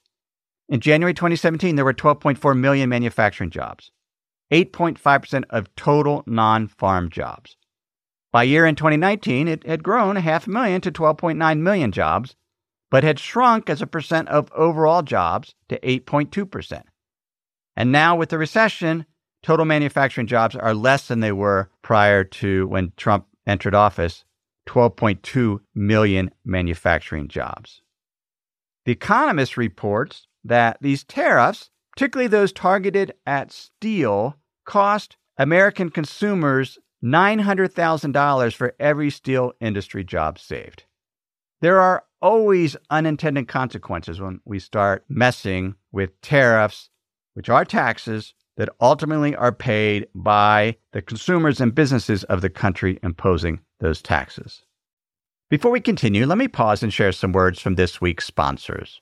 In 0.69 0.79
January 0.79 1.13
2017, 1.13 1.75
there 1.75 1.83
were 1.83 1.93
12.4 1.93 2.57
million 2.57 2.87
manufacturing 2.87 3.49
jobs, 3.49 3.91
8.5% 4.51 5.43
of 5.49 5.73
total 5.75 6.23
non 6.25 6.67
farm 6.67 7.09
jobs. 7.09 7.57
By 8.31 8.43
year 8.43 8.65
in 8.65 8.75
2019, 8.75 9.47
it 9.47 9.65
had 9.65 9.83
grown 9.83 10.17
a 10.17 10.21
half 10.21 10.47
million 10.47 10.81
to 10.81 10.91
12.9 10.91 11.59
million 11.59 11.91
jobs, 11.91 12.35
but 12.91 13.03
had 13.03 13.19
shrunk 13.19 13.69
as 13.69 13.81
a 13.81 13.87
percent 13.87 14.27
of 14.29 14.51
overall 14.53 15.01
jobs 15.01 15.55
to 15.69 15.79
8.2%. 15.79 16.83
And 17.75 17.91
now, 17.91 18.15
with 18.15 18.29
the 18.29 18.37
recession, 18.37 19.05
total 19.41 19.65
manufacturing 19.65 20.27
jobs 20.27 20.55
are 20.55 20.73
less 20.73 21.07
than 21.07 21.21
they 21.21 21.31
were 21.31 21.69
prior 21.81 22.23
to 22.23 22.67
when 22.67 22.93
Trump 22.97 23.25
entered 23.47 23.73
office 23.73 24.25
12.2 24.67 25.59
million 25.73 26.29
manufacturing 26.45 27.27
jobs. 27.27 27.81
The 28.85 28.91
Economist 28.91 29.57
reports 29.57 30.27
that 30.43 30.77
these 30.81 31.03
tariffs, 31.03 31.71
particularly 31.99 32.29
those 32.29 32.53
targeted 32.53 33.13
at 33.25 33.51
steel, 33.51 34.33
cost 34.63 35.17
American 35.37 35.89
consumers 35.89 36.79
$900,000 37.03 38.55
for 38.55 38.73
every 38.79 39.09
steel 39.09 39.51
industry 39.59 40.05
job 40.05 40.39
saved. 40.39 40.85
There 41.59 41.81
are 41.81 42.05
always 42.21 42.77
unintended 42.89 43.49
consequences 43.49 44.21
when 44.21 44.39
we 44.45 44.59
start 44.59 45.03
messing 45.09 45.75
with 45.91 46.21
tariffs, 46.21 46.89
which 47.33 47.49
are 47.49 47.65
taxes 47.65 48.33
that 48.55 48.69
ultimately 48.79 49.35
are 49.35 49.51
paid 49.51 50.07
by 50.15 50.77
the 50.93 51.01
consumers 51.01 51.59
and 51.59 51.75
businesses 51.75 52.23
of 52.23 52.39
the 52.39 52.49
country 52.49 52.97
imposing 53.03 53.59
those 53.81 54.01
taxes. 54.01 54.61
Before 55.49 55.71
we 55.71 55.81
continue, 55.81 56.25
let 56.25 56.37
me 56.37 56.47
pause 56.47 56.81
and 56.81 56.93
share 56.93 57.11
some 57.11 57.33
words 57.33 57.59
from 57.59 57.75
this 57.75 57.99
week's 57.99 58.25
sponsors. 58.25 59.01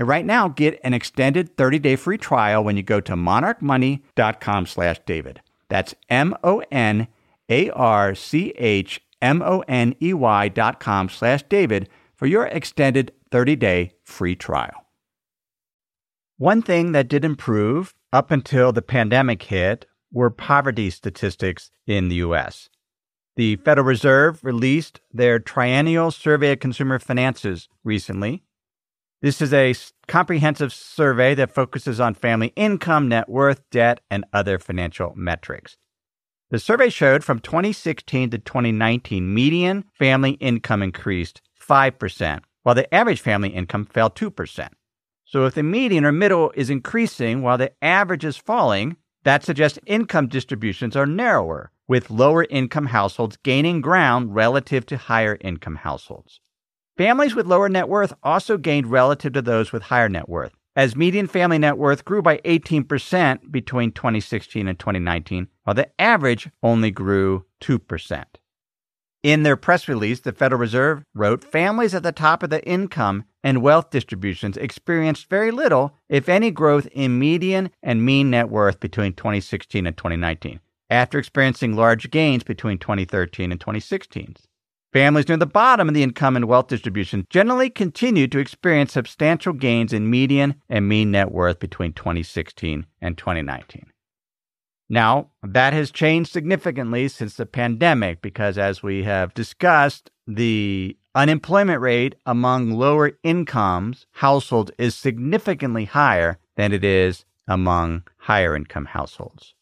And 0.00 0.08
right 0.08 0.24
now, 0.24 0.48
get 0.48 0.80
an 0.82 0.94
extended 0.94 1.58
30-day 1.58 1.96
free 1.96 2.16
trial 2.16 2.64
when 2.64 2.78
you 2.78 2.82
go 2.82 3.02
to 3.02 3.12
monarchmoney.com 3.12 4.64
slash 4.64 4.98
David. 5.04 5.42
That's 5.68 5.94
M-O-N 6.08 7.06
a-R-C-H-M-O-N-E-Y 7.50 10.48
dot 10.48 10.80
com 10.80 11.10
slash 11.10 11.42
David 11.42 11.90
for 12.16 12.26
your 12.26 12.46
extended 12.46 13.12
30-day 13.30 13.92
free 14.02 14.36
trial. 14.36 14.86
One 16.38 16.62
thing 16.62 16.92
that 16.92 17.08
did 17.08 17.22
improve 17.22 17.92
up 18.10 18.30
until 18.30 18.72
the 18.72 18.80
pandemic 18.80 19.42
hit 19.42 19.84
were 20.10 20.30
poverty 20.30 20.88
statistics 20.88 21.70
in 21.86 22.08
the 22.08 22.16
U.S. 22.16 22.70
The 23.36 23.56
Federal 23.56 23.86
Reserve 23.86 24.42
released 24.42 25.02
their 25.12 25.38
triennial 25.38 26.10
survey 26.10 26.52
of 26.52 26.60
consumer 26.60 26.98
finances 26.98 27.68
recently. 27.84 28.44
This 29.22 29.42
is 29.42 29.52
a 29.52 29.74
comprehensive 30.08 30.72
survey 30.72 31.34
that 31.34 31.54
focuses 31.54 32.00
on 32.00 32.14
family 32.14 32.54
income, 32.56 33.06
net 33.06 33.28
worth, 33.28 33.60
debt, 33.70 34.00
and 34.10 34.24
other 34.32 34.58
financial 34.58 35.12
metrics. 35.14 35.76
The 36.48 36.58
survey 36.58 36.88
showed 36.88 37.22
from 37.22 37.40
2016 37.40 38.30
to 38.30 38.38
2019, 38.38 39.34
median 39.34 39.84
family 39.92 40.32
income 40.32 40.82
increased 40.82 41.42
5%, 41.60 42.40
while 42.62 42.74
the 42.74 42.92
average 42.94 43.20
family 43.20 43.50
income 43.50 43.84
fell 43.84 44.08
2%. 44.08 44.68
So 45.26 45.44
if 45.44 45.54
the 45.54 45.62
median 45.62 46.06
or 46.06 46.12
middle 46.12 46.50
is 46.56 46.70
increasing 46.70 47.42
while 47.42 47.58
the 47.58 47.72
average 47.84 48.24
is 48.24 48.38
falling, 48.38 48.96
that 49.24 49.44
suggests 49.44 49.78
income 49.84 50.28
distributions 50.28 50.96
are 50.96 51.04
narrower, 51.04 51.72
with 51.86 52.10
lower 52.10 52.44
income 52.48 52.86
households 52.86 53.36
gaining 53.36 53.82
ground 53.82 54.34
relative 54.34 54.86
to 54.86 54.96
higher 54.96 55.36
income 55.42 55.76
households. 55.76 56.40
Families 56.96 57.34
with 57.34 57.46
lower 57.46 57.68
net 57.68 57.88
worth 57.88 58.12
also 58.22 58.58
gained 58.58 58.90
relative 58.90 59.32
to 59.32 59.42
those 59.42 59.72
with 59.72 59.84
higher 59.84 60.08
net 60.08 60.28
worth, 60.28 60.52
as 60.76 60.96
median 60.96 61.26
family 61.26 61.58
net 61.58 61.78
worth 61.78 62.04
grew 62.04 62.22
by 62.22 62.38
18% 62.38 63.50
between 63.50 63.92
2016 63.92 64.68
and 64.68 64.78
2019, 64.78 65.48
while 65.64 65.74
the 65.74 65.88
average 66.00 66.48
only 66.62 66.90
grew 66.90 67.44
2%. 67.60 68.24
In 69.22 69.42
their 69.42 69.56
press 69.56 69.86
release, 69.86 70.20
the 70.20 70.32
Federal 70.32 70.60
Reserve 70.60 71.02
wrote 71.14 71.44
families 71.44 71.94
at 71.94 72.02
the 72.02 72.12
top 72.12 72.42
of 72.42 72.48
the 72.48 72.66
income 72.66 73.24
and 73.44 73.62
wealth 73.62 73.90
distributions 73.90 74.56
experienced 74.56 75.28
very 75.28 75.50
little, 75.50 75.94
if 76.08 76.28
any, 76.28 76.50
growth 76.50 76.86
in 76.92 77.18
median 77.18 77.70
and 77.82 78.04
mean 78.04 78.30
net 78.30 78.48
worth 78.48 78.80
between 78.80 79.12
2016 79.12 79.86
and 79.86 79.96
2019, 79.96 80.60
after 80.88 81.18
experiencing 81.18 81.76
large 81.76 82.10
gains 82.10 82.42
between 82.42 82.78
2013 82.78 83.52
and 83.52 83.60
2016. 83.60 84.36
Families 84.92 85.28
near 85.28 85.36
the 85.36 85.46
bottom 85.46 85.88
of 85.88 85.94
the 85.94 86.02
income 86.02 86.34
and 86.34 86.46
wealth 86.46 86.66
distribution 86.66 87.24
generally 87.30 87.70
continued 87.70 88.32
to 88.32 88.40
experience 88.40 88.92
substantial 88.92 89.52
gains 89.52 89.92
in 89.92 90.10
median 90.10 90.56
and 90.68 90.88
mean 90.88 91.12
net 91.12 91.30
worth 91.30 91.60
between 91.60 91.92
2016 91.92 92.86
and 93.00 93.16
2019. 93.16 93.86
Now, 94.88 95.30
that 95.44 95.72
has 95.72 95.92
changed 95.92 96.32
significantly 96.32 97.06
since 97.06 97.34
the 97.34 97.46
pandemic 97.46 98.20
because, 98.20 98.58
as 98.58 98.82
we 98.82 99.04
have 99.04 99.32
discussed, 99.32 100.10
the 100.26 100.96
unemployment 101.14 101.80
rate 101.80 102.16
among 102.26 102.72
lower 102.72 103.12
incomes 103.22 104.06
households 104.10 104.72
is 104.76 104.96
significantly 104.96 105.84
higher 105.84 106.38
than 106.56 106.72
it 106.72 106.82
is 106.82 107.24
among 107.46 108.02
higher 108.16 108.56
income 108.56 108.86
households. 108.86 109.54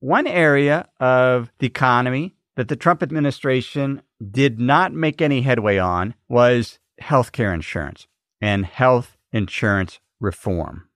One 0.00 0.26
area 0.26 0.88
of 0.98 1.52
the 1.58 1.66
economy 1.66 2.36
that 2.56 2.68
the 2.68 2.76
Trump 2.76 3.02
administration 3.02 4.02
did 4.30 4.58
not 4.60 4.92
make 4.92 5.20
any 5.20 5.42
headway 5.42 5.78
on 5.78 6.14
was 6.28 6.78
healthcare 7.02 7.52
insurance 7.52 8.06
and 8.40 8.64
health 8.64 9.16
insurance 9.32 10.00
reform. 10.20 10.88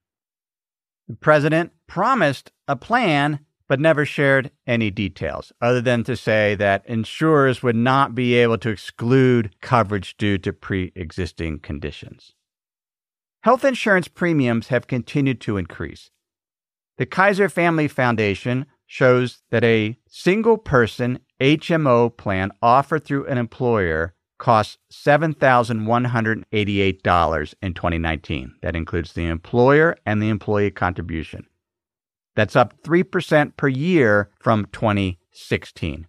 The 1.07 1.15
president 1.15 1.71
promised 1.87 2.51
a 2.67 2.75
plan, 2.75 3.39
but 3.67 3.79
never 3.79 4.05
shared 4.05 4.51
any 4.65 4.89
details, 4.89 5.51
other 5.61 5.81
than 5.81 6.03
to 6.05 6.15
say 6.15 6.55
that 6.55 6.85
insurers 6.87 7.61
would 7.61 7.75
not 7.75 8.15
be 8.15 8.33
able 8.35 8.57
to 8.59 8.69
exclude 8.69 9.55
coverage 9.61 10.17
due 10.17 10.37
to 10.39 10.53
pre 10.53 10.91
existing 10.95 11.59
conditions. 11.59 12.33
Health 13.43 13.65
insurance 13.65 14.07
premiums 14.07 14.67
have 14.67 14.87
continued 14.87 15.41
to 15.41 15.57
increase. 15.57 16.11
The 16.97 17.05
Kaiser 17.05 17.49
Family 17.49 17.87
Foundation 17.87 18.67
shows 18.91 19.41
that 19.51 19.63
a 19.63 19.97
single 20.05 20.57
person 20.57 21.17
HMO 21.39 22.17
plan 22.17 22.51
offered 22.61 23.05
through 23.05 23.25
an 23.27 23.37
employer 23.37 24.13
costs 24.37 24.79
$7,188 24.91 27.53
in 27.61 27.73
2019. 27.73 28.55
That 28.61 28.75
includes 28.75 29.13
the 29.13 29.27
employer 29.27 29.95
and 30.05 30.21
the 30.21 30.27
employee 30.27 30.71
contribution. 30.71 31.45
That's 32.35 32.57
up 32.57 32.83
3% 32.83 33.55
per 33.55 33.69
year 33.69 34.29
from 34.41 34.65
2016. 34.73 36.07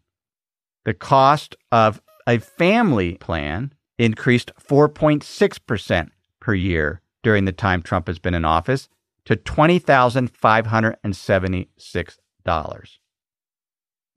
The 0.85 0.95
cost 0.95 1.55
of 1.71 2.03
a 2.27 2.38
family 2.38 3.14
plan 3.14 3.75
increased 3.97 4.51
4.6% 4.61 6.09
per 6.40 6.55
year 6.55 7.01
during 7.23 7.45
the 7.45 7.53
time 7.53 7.81
Trump 7.81 8.09
has 8.09 8.18
been 8.18 8.35
in 8.35 8.45
office 8.45 8.88
to 9.27 9.37
$20,576 9.37 12.18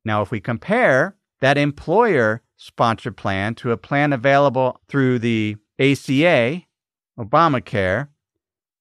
now, 0.06 0.22
if 0.22 0.32
we 0.32 0.40
compare 0.40 1.18
that 1.42 1.58
employer 1.58 2.44
sponsored 2.56 3.18
plan 3.18 3.56
to 3.56 3.72
a 3.72 3.78
plan 3.78 4.14
available 4.14 4.80
through 4.88 5.20
the 5.20 5.58
ACA, 5.80 6.62
Obamacare, 7.20 8.08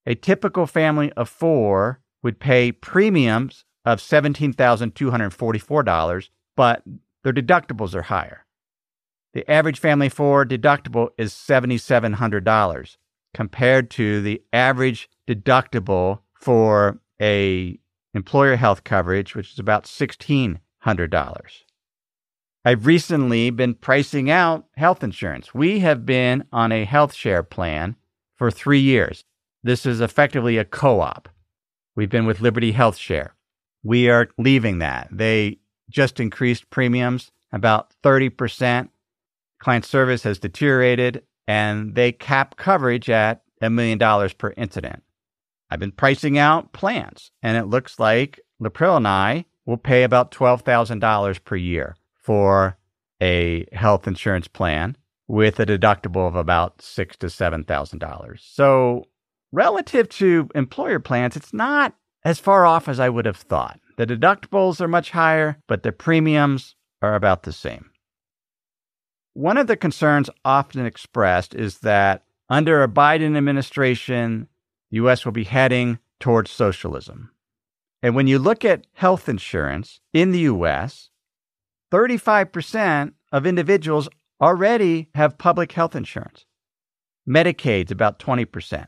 a 0.05 0.15
typical 0.15 0.65
family 0.67 1.11
of 1.13 1.27
four 1.27 1.99
would 2.21 2.39
pay 2.39 2.71
premiums 2.71 3.65
of 3.83 3.99
$17,244, 3.99 6.29
but 6.55 6.83
their 7.23 7.33
deductibles 7.33 7.95
are 7.95 8.03
higher. 8.03 8.45
The 9.33 9.51
average 9.51 9.79
family 9.79 10.09
four 10.09 10.45
deductible 10.45 11.09
is 11.17 11.33
$7,700 11.33 12.97
compared 13.33 13.89
to 13.91 14.21
the 14.21 14.41
average 14.53 15.09
deductible 15.27 16.19
for 16.33 16.99
a 17.19 17.79
employer 18.15 18.55
health 18.55 18.83
coverage, 18.83 19.35
which 19.35 19.51
is 19.51 19.59
about 19.59 19.83
$1,600. 19.83 21.51
I've 22.67 22.87
recently 22.87 23.51
been 23.51 23.75
pricing 23.75 24.31
out 24.31 24.65
health 24.75 25.03
insurance. 25.03 25.53
We 25.53 25.79
have 25.79 26.05
been 26.05 26.45
on 26.51 26.71
a 26.71 26.85
health 26.85 27.13
share 27.13 27.43
plan 27.43 27.95
for 28.35 28.49
three 28.49 28.79
years. 28.79 29.23
This 29.61 29.85
is 29.85 30.01
effectively 30.01 30.57
a 30.57 30.65
co 30.65 31.01
op. 31.01 31.29
We've 31.95 32.09
been 32.09 32.25
with 32.25 32.41
Liberty 32.41 32.71
Health 32.71 32.97
Share. 32.97 33.35
We 33.83 34.09
are 34.09 34.29
leaving 34.37 34.79
that. 34.79 35.09
They 35.11 35.59
just 35.89 36.19
increased 36.19 36.69
premiums 36.69 37.31
about 37.51 37.93
30%. 38.03 38.89
Client 39.59 39.85
service 39.85 40.23
has 40.23 40.39
deteriorated, 40.39 41.23
and 41.47 41.95
they 41.95 42.11
cap 42.11 42.57
coverage 42.57 43.09
at 43.09 43.43
a 43.61 43.69
million 43.69 43.97
dollars 43.97 44.33
per 44.33 44.53
incident. 44.57 45.03
I've 45.75 45.79
been 45.81 45.91
pricing 45.91 46.37
out 46.37 46.71
plans, 46.71 47.31
and 47.43 47.57
it 47.57 47.65
looks 47.65 47.99
like 47.99 48.39
Laprelle 48.61 48.95
and 48.95 49.05
I 49.05 49.43
will 49.65 49.75
pay 49.75 50.03
about 50.03 50.31
$12,000 50.31 51.43
per 51.43 51.55
year 51.57 51.97
for 52.13 52.77
a 53.21 53.65
health 53.73 54.07
insurance 54.07 54.47
plan 54.47 54.95
with 55.27 55.59
a 55.59 55.65
deductible 55.65 56.29
of 56.29 56.37
about 56.37 56.81
six 56.81 57.17
to 57.17 57.29
seven 57.29 57.65
thousand 57.65 57.99
dollars. 57.99 58.47
So 58.49 59.07
relative 59.51 60.07
to 60.11 60.47
employer 60.55 61.01
plans, 61.01 61.35
it's 61.35 61.51
not 61.53 61.93
as 62.23 62.39
far 62.39 62.65
off 62.65 62.87
as 62.87 63.01
I 63.01 63.09
would 63.09 63.25
have 63.25 63.35
thought. 63.35 63.77
The 63.97 64.07
deductibles 64.07 64.79
are 64.79 64.87
much 64.87 65.11
higher, 65.11 65.57
but 65.67 65.83
the 65.83 65.91
premiums 65.91 66.77
are 67.01 67.15
about 67.15 67.43
the 67.43 67.51
same. 67.51 67.89
One 69.33 69.57
of 69.57 69.67
the 69.67 69.75
concerns 69.75 70.29
often 70.45 70.85
expressed 70.85 71.53
is 71.53 71.79
that 71.79 72.23
under 72.49 72.81
a 72.81 72.87
Biden 72.87 73.35
administration, 73.35 74.47
the 74.91 74.97
U.S. 74.97 75.25
will 75.25 75.31
be 75.31 75.43
heading 75.43 75.99
towards 76.19 76.51
socialism. 76.51 77.31
And 78.01 78.15
when 78.15 78.27
you 78.27 78.39
look 78.39 78.63
at 78.63 78.87
health 78.93 79.27
insurance 79.27 79.99
in 80.13 80.31
the 80.31 80.39
U.S., 80.41 81.09
35% 81.91 83.13
of 83.31 83.45
individuals 83.45 84.09
already 84.41 85.09
have 85.15 85.37
public 85.37 85.71
health 85.71 85.95
insurance. 85.95 86.45
Medicaid's 87.27 87.91
about 87.91 88.19
20%. 88.19 88.87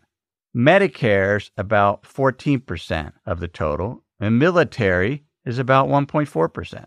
Medicare's 0.55 1.51
about 1.57 2.03
14% 2.03 3.13
of 3.25 3.39
the 3.39 3.47
total, 3.47 4.03
and 4.19 4.39
military 4.39 5.23
is 5.45 5.59
about 5.59 5.87
1.4%. 5.87 6.85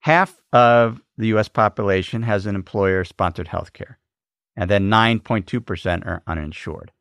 Half 0.00 0.42
of 0.52 1.00
the 1.16 1.28
US 1.28 1.48
population 1.48 2.22
has 2.22 2.46
an 2.46 2.54
employer 2.54 3.04
sponsored 3.04 3.48
health 3.48 3.72
care, 3.72 3.98
and 4.56 4.68
then 4.68 4.90
9.2% 4.90 6.06
are 6.06 6.22
uninsured. 6.26 6.92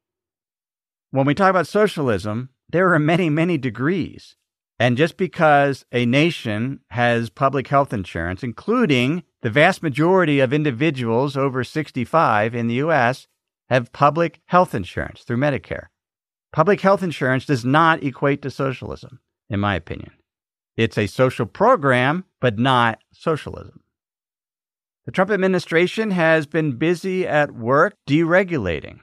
When 1.11 1.25
we 1.25 1.35
talk 1.35 1.49
about 1.49 1.67
socialism, 1.67 2.49
there 2.69 2.93
are 2.93 2.99
many, 2.99 3.29
many 3.29 3.57
degrees. 3.57 4.37
And 4.79 4.97
just 4.97 5.17
because 5.17 5.85
a 5.91 6.05
nation 6.05 6.79
has 6.89 7.29
public 7.29 7.67
health 7.67 7.93
insurance, 7.93 8.43
including 8.43 9.23
the 9.41 9.49
vast 9.49 9.83
majority 9.83 10.39
of 10.39 10.53
individuals 10.53 11.35
over 11.35 11.63
65 11.63 12.55
in 12.55 12.67
the 12.67 12.75
U.S., 12.75 13.27
have 13.69 13.91
public 13.91 14.39
health 14.45 14.73
insurance 14.73 15.23
through 15.23 15.37
Medicare. 15.37 15.87
Public 16.53 16.81
health 16.81 17.03
insurance 17.03 17.45
does 17.45 17.63
not 17.63 18.03
equate 18.03 18.41
to 18.41 18.49
socialism, 18.49 19.19
in 19.49 19.59
my 19.59 19.75
opinion. 19.75 20.11
It's 20.77 20.97
a 20.97 21.07
social 21.07 21.45
program, 21.45 22.23
but 22.39 22.57
not 22.57 22.99
socialism. 23.13 23.81
The 25.05 25.11
Trump 25.11 25.29
administration 25.31 26.11
has 26.11 26.45
been 26.45 26.77
busy 26.77 27.27
at 27.27 27.51
work 27.51 27.95
deregulating. 28.07 28.99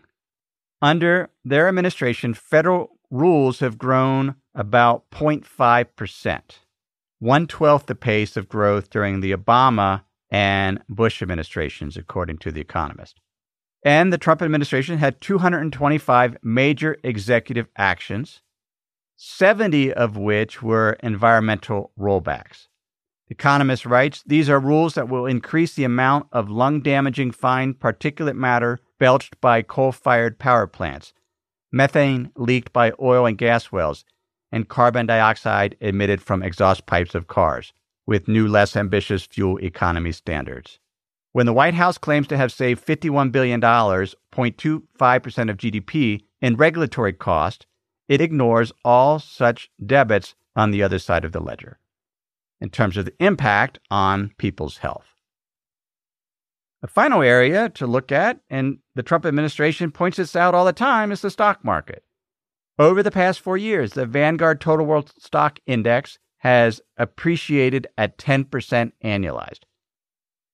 Under 0.80 1.30
their 1.44 1.68
administration, 1.68 2.34
federal 2.34 2.98
rules 3.10 3.60
have 3.60 3.78
grown 3.78 4.36
about 4.54 5.10
0.5%, 5.10 6.40
one 7.18 7.46
twelfth 7.46 7.86
the 7.86 7.94
pace 7.94 8.36
of 8.36 8.48
growth 8.48 8.90
during 8.90 9.20
the 9.20 9.32
Obama 9.32 10.02
and 10.30 10.80
Bush 10.88 11.20
administrations, 11.20 11.96
according 11.96 12.38
to 12.38 12.52
The 12.52 12.60
Economist. 12.60 13.20
And 13.84 14.12
the 14.12 14.18
Trump 14.18 14.42
administration 14.42 14.98
had 14.98 15.20
225 15.20 16.36
major 16.42 16.96
executive 17.02 17.68
actions, 17.76 18.42
70 19.16 19.92
of 19.92 20.16
which 20.16 20.62
were 20.62 20.96
environmental 21.02 21.90
rollbacks. 21.98 22.67
The 23.28 23.34
Economist 23.34 23.84
writes 23.84 24.22
these 24.26 24.48
are 24.48 24.58
rules 24.58 24.94
that 24.94 25.10
will 25.10 25.26
increase 25.26 25.74
the 25.74 25.84
amount 25.84 26.28
of 26.32 26.48
lung 26.48 26.80
damaging 26.80 27.30
fine 27.32 27.74
particulate 27.74 28.36
matter 28.36 28.80
belched 28.98 29.38
by 29.42 29.60
coal 29.60 29.92
fired 29.92 30.38
power 30.38 30.66
plants, 30.66 31.12
methane 31.70 32.30
leaked 32.36 32.72
by 32.72 32.92
oil 32.98 33.26
and 33.26 33.36
gas 33.36 33.70
wells, 33.70 34.06
and 34.50 34.70
carbon 34.70 35.04
dioxide 35.04 35.76
emitted 35.78 36.22
from 36.22 36.42
exhaust 36.42 36.86
pipes 36.86 37.14
of 37.14 37.26
cars, 37.26 37.74
with 38.06 38.28
new, 38.28 38.48
less 38.48 38.74
ambitious 38.74 39.24
fuel 39.24 39.58
economy 39.58 40.12
standards. 40.12 40.78
When 41.32 41.44
the 41.44 41.52
White 41.52 41.74
House 41.74 41.98
claims 41.98 42.28
to 42.28 42.38
have 42.38 42.50
saved 42.50 42.86
$51 42.86 43.30
billion, 43.30 43.60
0.25% 43.60 45.50
of 45.50 45.56
GDP, 45.58 46.24
in 46.40 46.56
regulatory 46.56 47.12
cost, 47.12 47.66
it 48.08 48.22
ignores 48.22 48.72
all 48.86 49.18
such 49.18 49.70
debits 49.84 50.34
on 50.56 50.70
the 50.70 50.82
other 50.82 50.98
side 50.98 51.26
of 51.26 51.32
the 51.32 51.40
ledger 51.40 51.78
in 52.61 52.71
terms 52.71 52.97
of 52.97 53.05
the 53.05 53.14
impact 53.21 53.79
on 53.90 54.33
people's 54.38 54.79
health. 54.79 55.14
A 56.83 56.87
final 56.87 57.23
area 57.23 57.68
to 57.71 57.87
look 57.87 58.12
at, 58.12 58.40
and 58.49 58.79
the 58.94 59.03
Trump 59.03 59.27
administration 59.27 59.90
points 59.90 60.16
this 60.16 60.37
out 60.37 60.55
all 60.55 60.64
the 60.64 60.73
time, 60.73 61.11
is 61.11 61.23
the 61.23 61.31
stock 61.31 61.64
market. 61.64 62.05
Over 62.79 63.03
the 63.03 63.11
past 63.11 63.40
four 63.40 63.57
years, 63.57 63.94
the 63.94 64.07
Vanguard 64.07 64.61
Total 64.61 64.87
World 64.87 65.12
Stock 65.18 65.59
Index 65.66 66.18
has 66.38 66.81
appreciated 66.97 67.88
at 67.99 68.16
10% 68.16 68.92
annualized. 69.05 69.61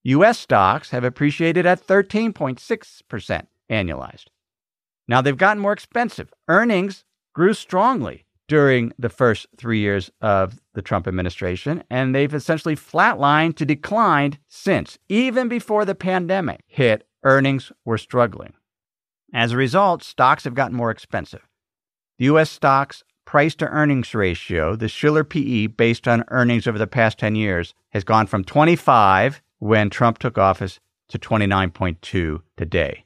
U.S. 0.05 0.39
stocks 0.39 0.91
have 0.91 1.05
appreciated 1.05 1.67
at 1.67 1.87
13.6% 1.87 3.47
annualized. 3.71 4.25
Now 5.07 5.21
they've 5.21 5.37
gotten 5.37 5.63
more 5.63 5.73
expensive. 5.73 6.33
Earnings 6.49 7.05
grew 7.35 7.53
strongly 7.53 8.24
during 8.49 8.93
the 8.99 9.09
first 9.09 9.47
three 9.57 9.79
years 9.79 10.11
of 10.21 10.61
the 10.75 10.83
Trump 10.83 11.07
administration, 11.07 11.83
and 11.91 12.15
they've 12.15 12.35
essentially 12.35 12.77
flatlined 12.77 13.57
to 13.57 13.65
declined 13.65 14.39
since. 14.49 14.99
Even 15.09 15.49
before 15.49 15.85
the 15.85 15.95
pandemic 15.95 16.61
hit, 16.67 17.07
earnings 17.23 17.73
were 17.85 17.99
struggling. 17.99 18.53
As 19.33 19.53
a 19.53 19.57
result, 19.57 20.03
stocks 20.03 20.45
have 20.45 20.55
gotten 20.55 20.77
more 20.77 20.91
expensive. 20.91 21.49
The 22.19 22.27
U.S. 22.27 22.51
stocks 22.51 23.03
price 23.25 23.55
to 23.57 23.67
earnings 23.69 24.15
ratio, 24.15 24.77
the 24.77 24.89
Shiller 24.89 25.25
PE 25.25 25.69
based 25.69 26.07
on 26.07 26.25
earnings 26.29 26.67
over 26.67 26.79
the 26.79 26.87
past 26.87 27.19
10 27.19 27.35
years, 27.35 27.75
has 27.91 28.05
gone 28.05 28.27
from 28.27 28.45
25 28.45 29.43
when 29.59 29.91
Trump 29.91 30.19
took 30.19 30.39
office 30.39 30.79
to 31.09 31.19
29.2 31.19 32.43
today. 32.57 33.05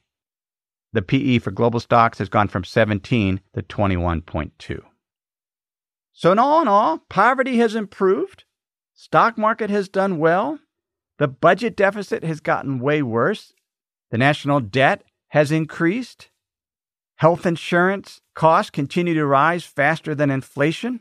The 0.91 1.01
PE 1.01 1.39
for 1.39 1.51
global 1.51 1.79
stocks 1.79 2.17
has 2.19 2.29
gone 2.29 2.47
from 2.47 2.63
17 2.63 3.39
to 3.53 3.61
21.2. 3.61 4.81
So, 6.19 6.33
in 6.33 6.37
all 6.37 6.61
in 6.61 6.67
all, 6.67 6.97
poverty 7.07 7.59
has 7.59 7.75
improved, 7.75 8.43
stock 8.93 9.37
market 9.37 9.69
has 9.69 9.87
done 9.87 10.17
well, 10.17 10.59
the 11.17 11.29
budget 11.29 11.77
deficit 11.77 12.25
has 12.25 12.41
gotten 12.41 12.81
way 12.81 13.01
worse, 13.01 13.53
the 14.11 14.17
national 14.17 14.59
debt 14.59 15.05
has 15.29 15.49
increased. 15.49 16.27
Health 17.15 17.45
insurance 17.45 18.19
costs 18.35 18.69
continue 18.69 19.13
to 19.13 19.25
rise 19.25 19.63
faster 19.63 20.13
than 20.13 20.29
inflation. 20.29 20.99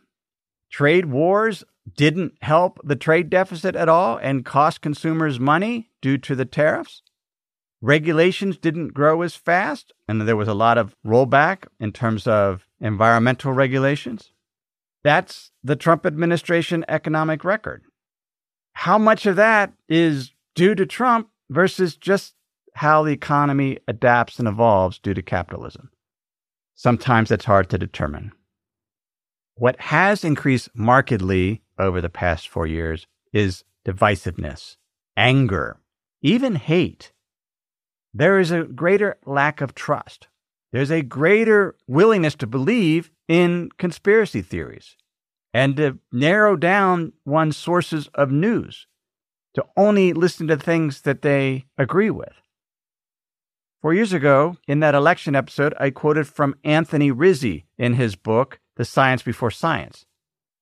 Trade 0.70 1.06
wars 1.06 1.64
didn't 1.96 2.34
help 2.42 2.78
the 2.84 2.94
trade 2.94 3.28
deficit 3.28 3.74
at 3.74 3.88
all 3.88 4.18
and 4.18 4.44
cost 4.44 4.80
consumers 4.82 5.40
money 5.40 5.90
due 6.00 6.18
to 6.18 6.36
the 6.36 6.44
tariffs. 6.44 7.02
Regulations 7.82 8.56
didn't 8.56 8.94
grow 8.94 9.22
as 9.22 9.34
fast, 9.34 9.92
and 10.06 10.28
there 10.28 10.36
was 10.36 10.46
a 10.46 10.54
lot 10.54 10.78
of 10.78 10.94
rollback 11.04 11.66
in 11.80 11.90
terms 11.90 12.28
of 12.28 12.68
environmental 12.80 13.50
regulations. 13.50 14.30
That's 15.04 15.50
the 15.62 15.76
Trump 15.76 16.04
administration 16.04 16.84
economic 16.88 17.44
record. 17.44 17.84
How 18.72 18.98
much 18.98 19.26
of 19.26 19.36
that 19.36 19.72
is 19.88 20.32
due 20.54 20.74
to 20.74 20.86
Trump 20.86 21.28
versus 21.50 21.96
just 21.96 22.34
how 22.78 23.02
the 23.02 23.12
economy 23.12 23.78
adapts 23.88 24.38
and 24.38 24.46
evolves 24.46 25.00
due 25.00 25.14
to 25.14 25.22
capitalism. 25.22 25.90
Sometimes 26.76 27.32
it's 27.32 27.44
hard 27.44 27.68
to 27.70 27.78
determine. 27.78 28.30
What 29.56 29.80
has 29.80 30.22
increased 30.22 30.70
markedly 30.74 31.62
over 31.76 32.00
the 32.00 32.08
past 32.08 32.48
four 32.48 32.68
years 32.68 33.08
is 33.32 33.64
divisiveness, 33.84 34.76
anger, 35.16 35.80
even 36.22 36.54
hate. 36.54 37.10
There 38.14 38.38
is 38.38 38.52
a 38.52 38.62
greater 38.62 39.18
lack 39.26 39.60
of 39.60 39.74
trust. 39.74 40.28
There's 40.72 40.90
a 40.90 41.02
greater 41.02 41.76
willingness 41.86 42.34
to 42.36 42.46
believe 42.46 43.10
in 43.26 43.70
conspiracy 43.78 44.42
theories 44.42 44.96
and 45.54 45.76
to 45.76 45.98
narrow 46.12 46.56
down 46.56 47.12
one's 47.24 47.56
sources 47.56 48.08
of 48.14 48.30
news, 48.30 48.86
to 49.54 49.64
only 49.76 50.12
listen 50.12 50.46
to 50.48 50.56
things 50.56 51.02
that 51.02 51.22
they 51.22 51.66
agree 51.78 52.10
with. 52.10 52.34
Four 53.80 53.94
years 53.94 54.12
ago, 54.12 54.56
in 54.66 54.80
that 54.80 54.94
election 54.94 55.34
episode, 55.34 55.72
I 55.78 55.90
quoted 55.90 56.26
from 56.26 56.56
Anthony 56.64 57.10
Rizzi 57.10 57.66
in 57.78 57.94
his 57.94 58.16
book, 58.16 58.60
The 58.76 58.84
Science 58.84 59.22
Before 59.22 59.52
Science. 59.52 60.04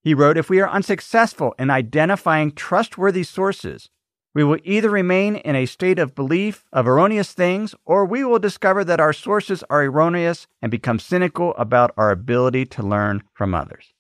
He 0.03 0.15
wrote 0.15 0.37
If 0.37 0.51
we 0.51 0.61
are 0.61 0.69
unsuccessful 0.69 1.55
in 1.59 1.71
identifying 1.71 2.53
trustworthy 2.53 3.23
sources, 3.23 3.91
we 4.37 4.45
will 4.45 4.59
either 4.65 4.91
remain 4.91 5.37
in 5.37 5.57
a 5.57 5.65
state 5.65 5.99
of 5.99 6.15
belief 6.15 6.63
of 6.71 6.87
erroneous 6.87 7.33
things, 7.33 7.75
or 7.87 8.05
we 8.05 8.23
will 8.23 8.39
discover 8.39 8.85
that 8.85 9.01
our 9.01 9.15
sources 9.15 9.65
are 9.71 9.83
erroneous 9.83 10.47
and 10.61 10.71
become 10.71 10.99
cynical 10.99 11.55
about 11.55 11.91
our 11.97 12.11
ability 12.11 12.67
to 12.67 12.83
learn 12.83 13.23
from 13.33 13.55
others. 13.55 13.95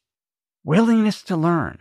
Willingness 0.62 1.22
to 1.22 1.38
learn. 1.38 1.79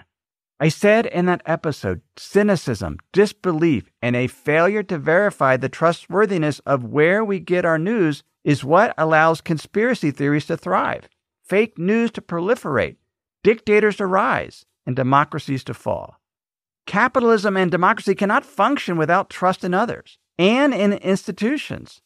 I 0.57 0.69
said 0.69 1.05
in 1.05 1.25
that 1.25 1.41
episode 1.45 1.99
cynicism, 2.15 2.99
disbelief, 3.11 3.91
and 4.01 4.15
a 4.15 4.27
failure 4.27 4.83
to 4.83 4.97
verify 4.97 5.57
the 5.57 5.67
trustworthiness 5.67 6.59
of 6.59 6.85
where 6.85 7.25
we 7.25 7.41
get 7.41 7.65
our 7.65 7.77
news 7.77 8.23
is 8.45 8.63
what 8.63 8.93
allows 8.97 9.41
conspiracy 9.41 10.11
theories 10.11 10.45
to 10.45 10.55
thrive, 10.55 11.09
fake 11.43 11.77
news 11.77 12.09
to 12.11 12.21
proliferate, 12.21 12.95
dictators 13.43 13.97
to 13.97 14.05
rise, 14.05 14.65
and 14.85 14.95
democracies 14.95 15.65
to 15.65 15.73
fall. 15.73 16.21
Capitalism 16.85 17.57
and 17.57 17.71
democracy 17.71 18.15
cannot 18.15 18.45
function 18.45 18.97
without 18.97 19.29
trust 19.29 19.63
in 19.63 19.73
others 19.73 20.17
and 20.37 20.73
in 20.73 20.93
institutions. 20.93 22.01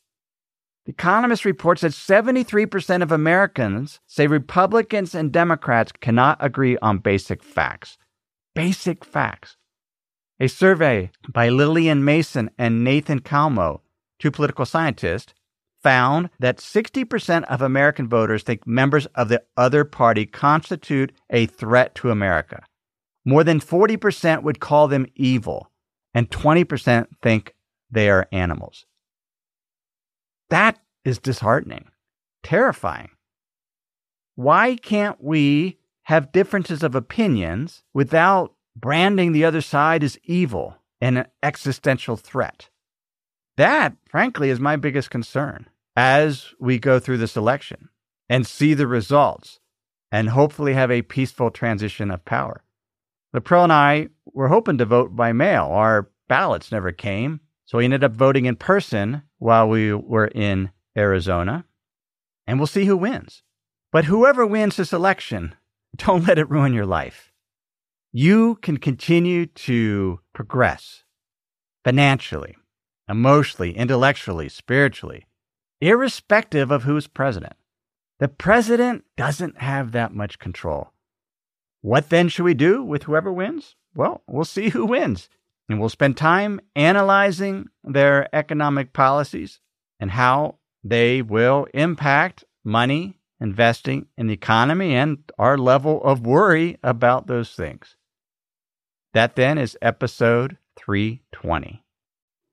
The 0.85 0.93
Economist 0.93 1.45
reports 1.45 1.81
that 1.81 1.91
73% 1.91 3.03
of 3.03 3.11
Americans 3.11 3.99
say 4.07 4.27
Republicans 4.27 5.13
and 5.13 5.31
Democrats 5.31 5.91
cannot 5.91 6.37
agree 6.39 6.77
on 6.81 6.99
basic 6.99 7.43
facts 7.43 7.97
basic 8.55 9.05
facts. 9.05 9.55
A 10.39 10.47
survey 10.47 11.11
by 11.31 11.49
Lillian 11.49 12.03
Mason 12.03 12.49
and 12.57 12.83
Nathan 12.83 13.19
Kalmoe, 13.19 13.81
two 14.19 14.31
political 14.31 14.65
scientists, 14.65 15.33
found 15.81 16.29
that 16.39 16.57
60% 16.57 17.43
of 17.43 17.61
American 17.61 18.09
voters 18.09 18.43
think 18.43 18.67
members 18.67 19.05
of 19.15 19.29
the 19.29 19.43
other 19.55 19.85
party 19.85 20.25
constitute 20.25 21.13
a 21.29 21.45
threat 21.45 21.95
to 21.95 22.11
America. 22.11 22.63
More 23.29 23.43
than 23.43 23.59
40% 23.59 24.41
would 24.43 24.59
call 24.59 24.87
them 24.87 25.05
evil, 25.15 25.69
and 26.13 26.29
20% 26.29 27.07
think 27.21 27.55
they 27.91 28.09
are 28.09 28.27
animals. 28.31 28.85
That 30.49 30.79
is 31.05 31.19
disheartening, 31.19 31.91
terrifying. 32.43 33.09
Why 34.35 34.75
can't 34.75 35.23
we 35.23 35.77
have 36.09 36.31
differences 36.31 36.81
of 36.81 36.95
opinions 36.95 37.83
without 37.93 38.55
branding 38.75 39.31
the 39.31 39.45
other 39.45 39.61
side 39.61 40.03
as 40.03 40.17
evil 40.23 40.77
and 40.99 41.19
an 41.19 41.25
existential 41.43 42.17
threat. 42.17 42.69
That, 43.57 43.95
frankly, 44.09 44.49
is 44.49 44.59
my 44.59 44.75
biggest 44.75 45.11
concern 45.11 45.67
as 45.95 46.47
we 46.59 46.79
go 46.79 46.97
through 46.97 47.19
this 47.19 47.37
election 47.37 47.89
and 48.27 48.47
see 48.47 48.73
the 48.73 48.87
results 48.87 49.59
and 50.11 50.29
hopefully 50.29 50.73
have 50.73 50.89
a 50.89 51.03
peaceful 51.03 51.51
transition 51.51 52.09
of 52.09 52.25
power. 52.25 52.63
Laprelle 53.33 53.63
and 53.63 53.73
I 53.73 54.09
were 54.25 54.47
hoping 54.47 54.77
to 54.77 54.85
vote 54.85 55.15
by 55.15 55.33
mail. 55.33 55.65
Our 55.65 56.09
ballots 56.27 56.71
never 56.71 56.91
came, 56.91 57.41
so 57.65 57.77
we 57.77 57.85
ended 57.85 58.03
up 58.03 58.13
voting 58.13 58.45
in 58.45 58.55
person 58.55 59.23
while 59.37 59.67
we 59.67 59.93
were 59.93 60.27
in 60.27 60.71
Arizona, 60.97 61.65
and 62.47 62.59
we'll 62.59 62.67
see 62.67 62.85
who 62.85 62.97
wins. 62.97 63.43
But 63.91 64.05
whoever 64.05 64.45
wins 64.45 64.77
this 64.77 64.93
election 64.93 65.55
don't 65.97 66.27
let 66.27 66.39
it 66.39 66.49
ruin 66.49 66.73
your 66.73 66.85
life. 66.85 67.31
You 68.11 68.55
can 68.55 68.77
continue 68.77 69.45
to 69.45 70.19
progress 70.33 71.03
financially, 71.83 72.55
emotionally, 73.07 73.77
intellectually, 73.77 74.49
spiritually, 74.49 75.27
irrespective 75.79 76.71
of 76.71 76.83
who's 76.83 77.07
president. 77.07 77.53
The 78.19 78.27
president 78.27 79.05
doesn't 79.15 79.59
have 79.59 79.91
that 79.91 80.13
much 80.13 80.39
control. 80.39 80.91
What 81.81 82.09
then 82.09 82.29
should 82.29 82.43
we 82.43 82.53
do 82.53 82.83
with 82.83 83.03
whoever 83.03 83.31
wins? 83.31 83.75
Well, 83.95 84.23
we'll 84.27 84.45
see 84.45 84.69
who 84.69 84.85
wins. 84.85 85.29
And 85.67 85.79
we'll 85.79 85.89
spend 85.89 86.17
time 86.17 86.59
analyzing 86.75 87.67
their 87.83 88.33
economic 88.35 88.91
policies 88.91 89.59
and 89.99 90.11
how 90.11 90.55
they 90.83 91.21
will 91.21 91.67
impact 91.73 92.43
money 92.63 93.19
investing 93.39 94.07
in 94.17 94.27
the 94.27 94.33
economy 94.33 94.95
and 94.95 95.19
our 95.37 95.57
level 95.57 96.03
of 96.03 96.25
worry 96.25 96.77
about 96.83 97.27
those 97.27 97.53
things. 97.53 97.95
That 99.13 99.35
then 99.35 99.57
is 99.57 99.77
episode 99.81 100.57
320. 100.77 101.83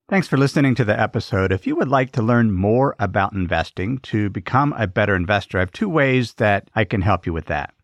Thanks 0.09 0.29
for 0.29 0.37
listening 0.37 0.75
to 0.77 0.85
the 0.85 0.99
episode. 0.99 1.53
If 1.53 1.67
you 1.67 1.75
would 1.75 1.89
like 1.89 2.13
to 2.13 2.23
learn 2.23 2.53
more 2.53 2.95
about 2.99 3.33
investing 3.33 3.99
to 4.01 4.31
become 4.31 4.73
a 4.75 4.87
better 4.87 5.17
investor, 5.17 5.59
I 5.59 5.63
have 5.63 5.73
two 5.73 5.89
ways 5.89 6.35
that 6.35 6.71
I 6.75 6.85
can 6.85 7.03
help 7.03 7.27
you 7.27 7.33
with 7.33 7.47
that. 7.47 7.75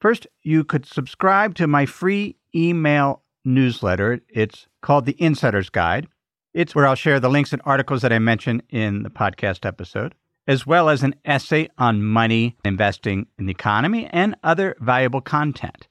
First, 0.00 0.26
you 0.42 0.64
could 0.64 0.86
subscribe 0.86 1.54
to 1.56 1.66
my 1.66 1.86
free 1.86 2.36
email 2.54 3.22
newsletter. 3.44 4.20
It's 4.28 4.66
called 4.80 5.06
The 5.06 5.20
Insider's 5.22 5.70
Guide. 5.70 6.08
It's 6.54 6.74
where 6.74 6.86
I'll 6.86 6.94
share 6.94 7.20
the 7.20 7.28
links 7.28 7.52
and 7.52 7.62
articles 7.64 8.02
that 8.02 8.12
I 8.12 8.18
mentioned 8.18 8.62
in 8.70 9.02
the 9.02 9.10
podcast 9.10 9.64
episode 9.66 10.14
as 10.50 10.66
well 10.66 10.88
as 10.88 11.04
an 11.04 11.14
essay 11.24 11.68
on 11.78 12.02
money, 12.02 12.56
investing 12.64 13.26
in 13.38 13.46
the 13.46 13.52
economy, 13.52 14.06
and 14.06 14.34
other 14.42 14.74
valuable 14.80 15.20
content. 15.20 15.86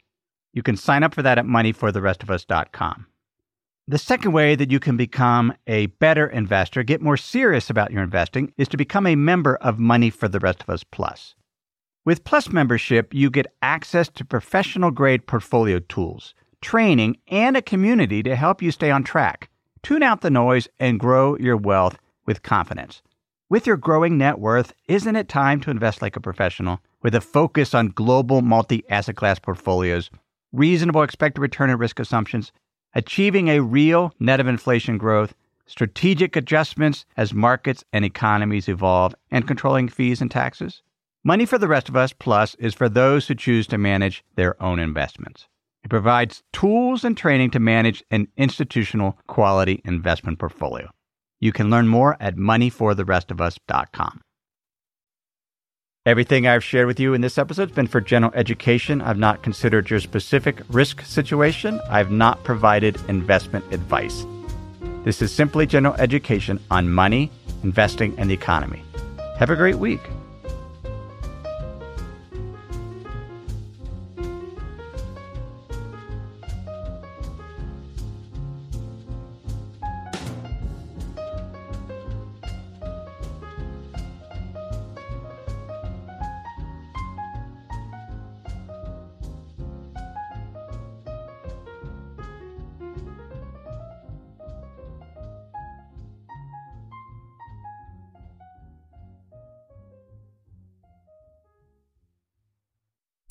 You 0.51 0.63
can 0.63 0.75
sign 0.75 1.01
up 1.01 1.13
for 1.13 1.21
that 1.21 1.37
at 1.37 1.45
moneyfortherestofus.com. 1.45 3.05
The 3.87 3.97
second 3.97 4.33
way 4.33 4.55
that 4.55 4.69
you 4.69 4.81
can 4.81 4.97
become 4.97 5.53
a 5.65 5.85
better 5.85 6.27
investor, 6.27 6.83
get 6.83 7.01
more 7.01 7.15
serious 7.15 7.69
about 7.69 7.91
your 7.91 8.03
investing, 8.03 8.53
is 8.57 8.67
to 8.67 8.77
become 8.77 9.07
a 9.07 9.15
member 9.15 9.55
of 9.55 9.79
Money 9.79 10.09
for 10.09 10.27
the 10.27 10.39
Rest 10.39 10.61
of 10.61 10.69
Us 10.69 10.83
Plus. 10.83 11.35
With 12.09 12.23
Plus 12.23 12.49
membership, 12.49 13.13
you 13.13 13.29
get 13.29 13.53
access 13.61 14.09
to 14.15 14.25
professional 14.25 14.89
grade 14.89 15.27
portfolio 15.27 15.77
tools, 15.77 16.33
training, 16.59 17.17
and 17.27 17.55
a 17.55 17.61
community 17.61 18.23
to 18.23 18.35
help 18.35 18.63
you 18.63 18.71
stay 18.71 18.89
on 18.89 19.03
track. 19.03 19.47
Tune 19.83 20.01
out 20.01 20.21
the 20.21 20.31
noise 20.31 20.67
and 20.79 20.99
grow 20.99 21.37
your 21.37 21.55
wealth 21.55 21.99
with 22.25 22.41
confidence. 22.41 23.03
With 23.47 23.67
your 23.67 23.77
growing 23.77 24.17
net 24.17 24.39
worth, 24.39 24.73
isn't 24.87 25.15
it 25.15 25.29
time 25.29 25.61
to 25.61 25.69
invest 25.69 26.01
like 26.01 26.15
a 26.15 26.19
professional 26.19 26.79
with 27.03 27.13
a 27.13 27.21
focus 27.21 27.75
on 27.75 27.89
global 27.89 28.41
multi 28.41 28.83
asset 28.89 29.15
class 29.15 29.37
portfolios 29.37 30.09
reasonable 30.51 31.03
expected 31.03 31.41
return 31.41 31.69
and 31.69 31.79
risk 31.79 31.99
assumptions, 31.99 32.51
achieving 32.95 33.49
a 33.49 33.61
real 33.61 34.15
net 34.19 34.39
of 34.39 34.47
inflation 34.47 34.97
growth, 34.97 35.35
strategic 35.67 36.35
adjustments 36.35 37.05
as 37.17 37.35
markets 37.35 37.83
and 37.93 38.03
economies 38.03 38.67
evolve, 38.67 39.13
and 39.29 39.45
controlling 39.45 39.87
fees 39.87 40.21
and 40.21 40.31
taxes. 40.31 40.81
Money 41.23 41.45
for 41.45 41.57
the 41.57 41.67
Rest 41.67 41.89
of 41.89 41.97
Us 41.97 42.13
Plus 42.13 42.55
is 42.55 42.73
for 42.73 42.87
those 42.87 43.27
who 43.27 43.35
choose 43.35 43.67
to 43.67 43.77
manage 43.77 44.23
their 44.35 44.61
own 44.63 44.79
investments. 44.79 45.47
It 45.83 45.89
provides 45.89 46.43
tools 46.53 47.03
and 47.03 47.17
training 47.17 47.51
to 47.51 47.59
manage 47.59 48.01
an 48.09 48.29
institutional 48.37 49.17
quality 49.27 49.81
investment 49.83 50.39
portfolio. 50.39 50.89
You 51.41 51.51
can 51.51 51.69
learn 51.69 51.89
more 51.89 52.15
at 52.21 52.37
moneyfortherestofus.com. 52.37 54.21
Everything 56.05 56.47
I've 56.47 56.63
shared 56.63 56.87
with 56.87 57.01
you 57.01 57.13
in 57.13 57.19
this 57.19 57.37
episode 57.37 57.67
has 57.69 57.75
been 57.75 57.87
for 57.87 57.99
general 57.99 58.31
education. 58.33 59.01
I've 59.01 59.17
not 59.17 59.43
considered 59.43 59.89
your 59.89 59.99
specific 59.99 60.61
risk 60.69 61.01
situation. 61.01 61.81
I've 61.89 62.11
not 62.11 62.45
provided 62.45 62.97
investment 63.09 63.65
advice. 63.73 64.25
This 65.03 65.21
is 65.21 65.33
simply 65.33 65.65
general 65.65 65.95
education 65.95 66.61
on 66.71 66.89
money, 66.89 67.29
investing, 67.61 68.17
and 68.17 68.29
the 68.29 68.33
economy. 68.33 68.81
Have 69.37 69.49
a 69.49 69.55
great 69.57 69.75
week. 69.75 70.01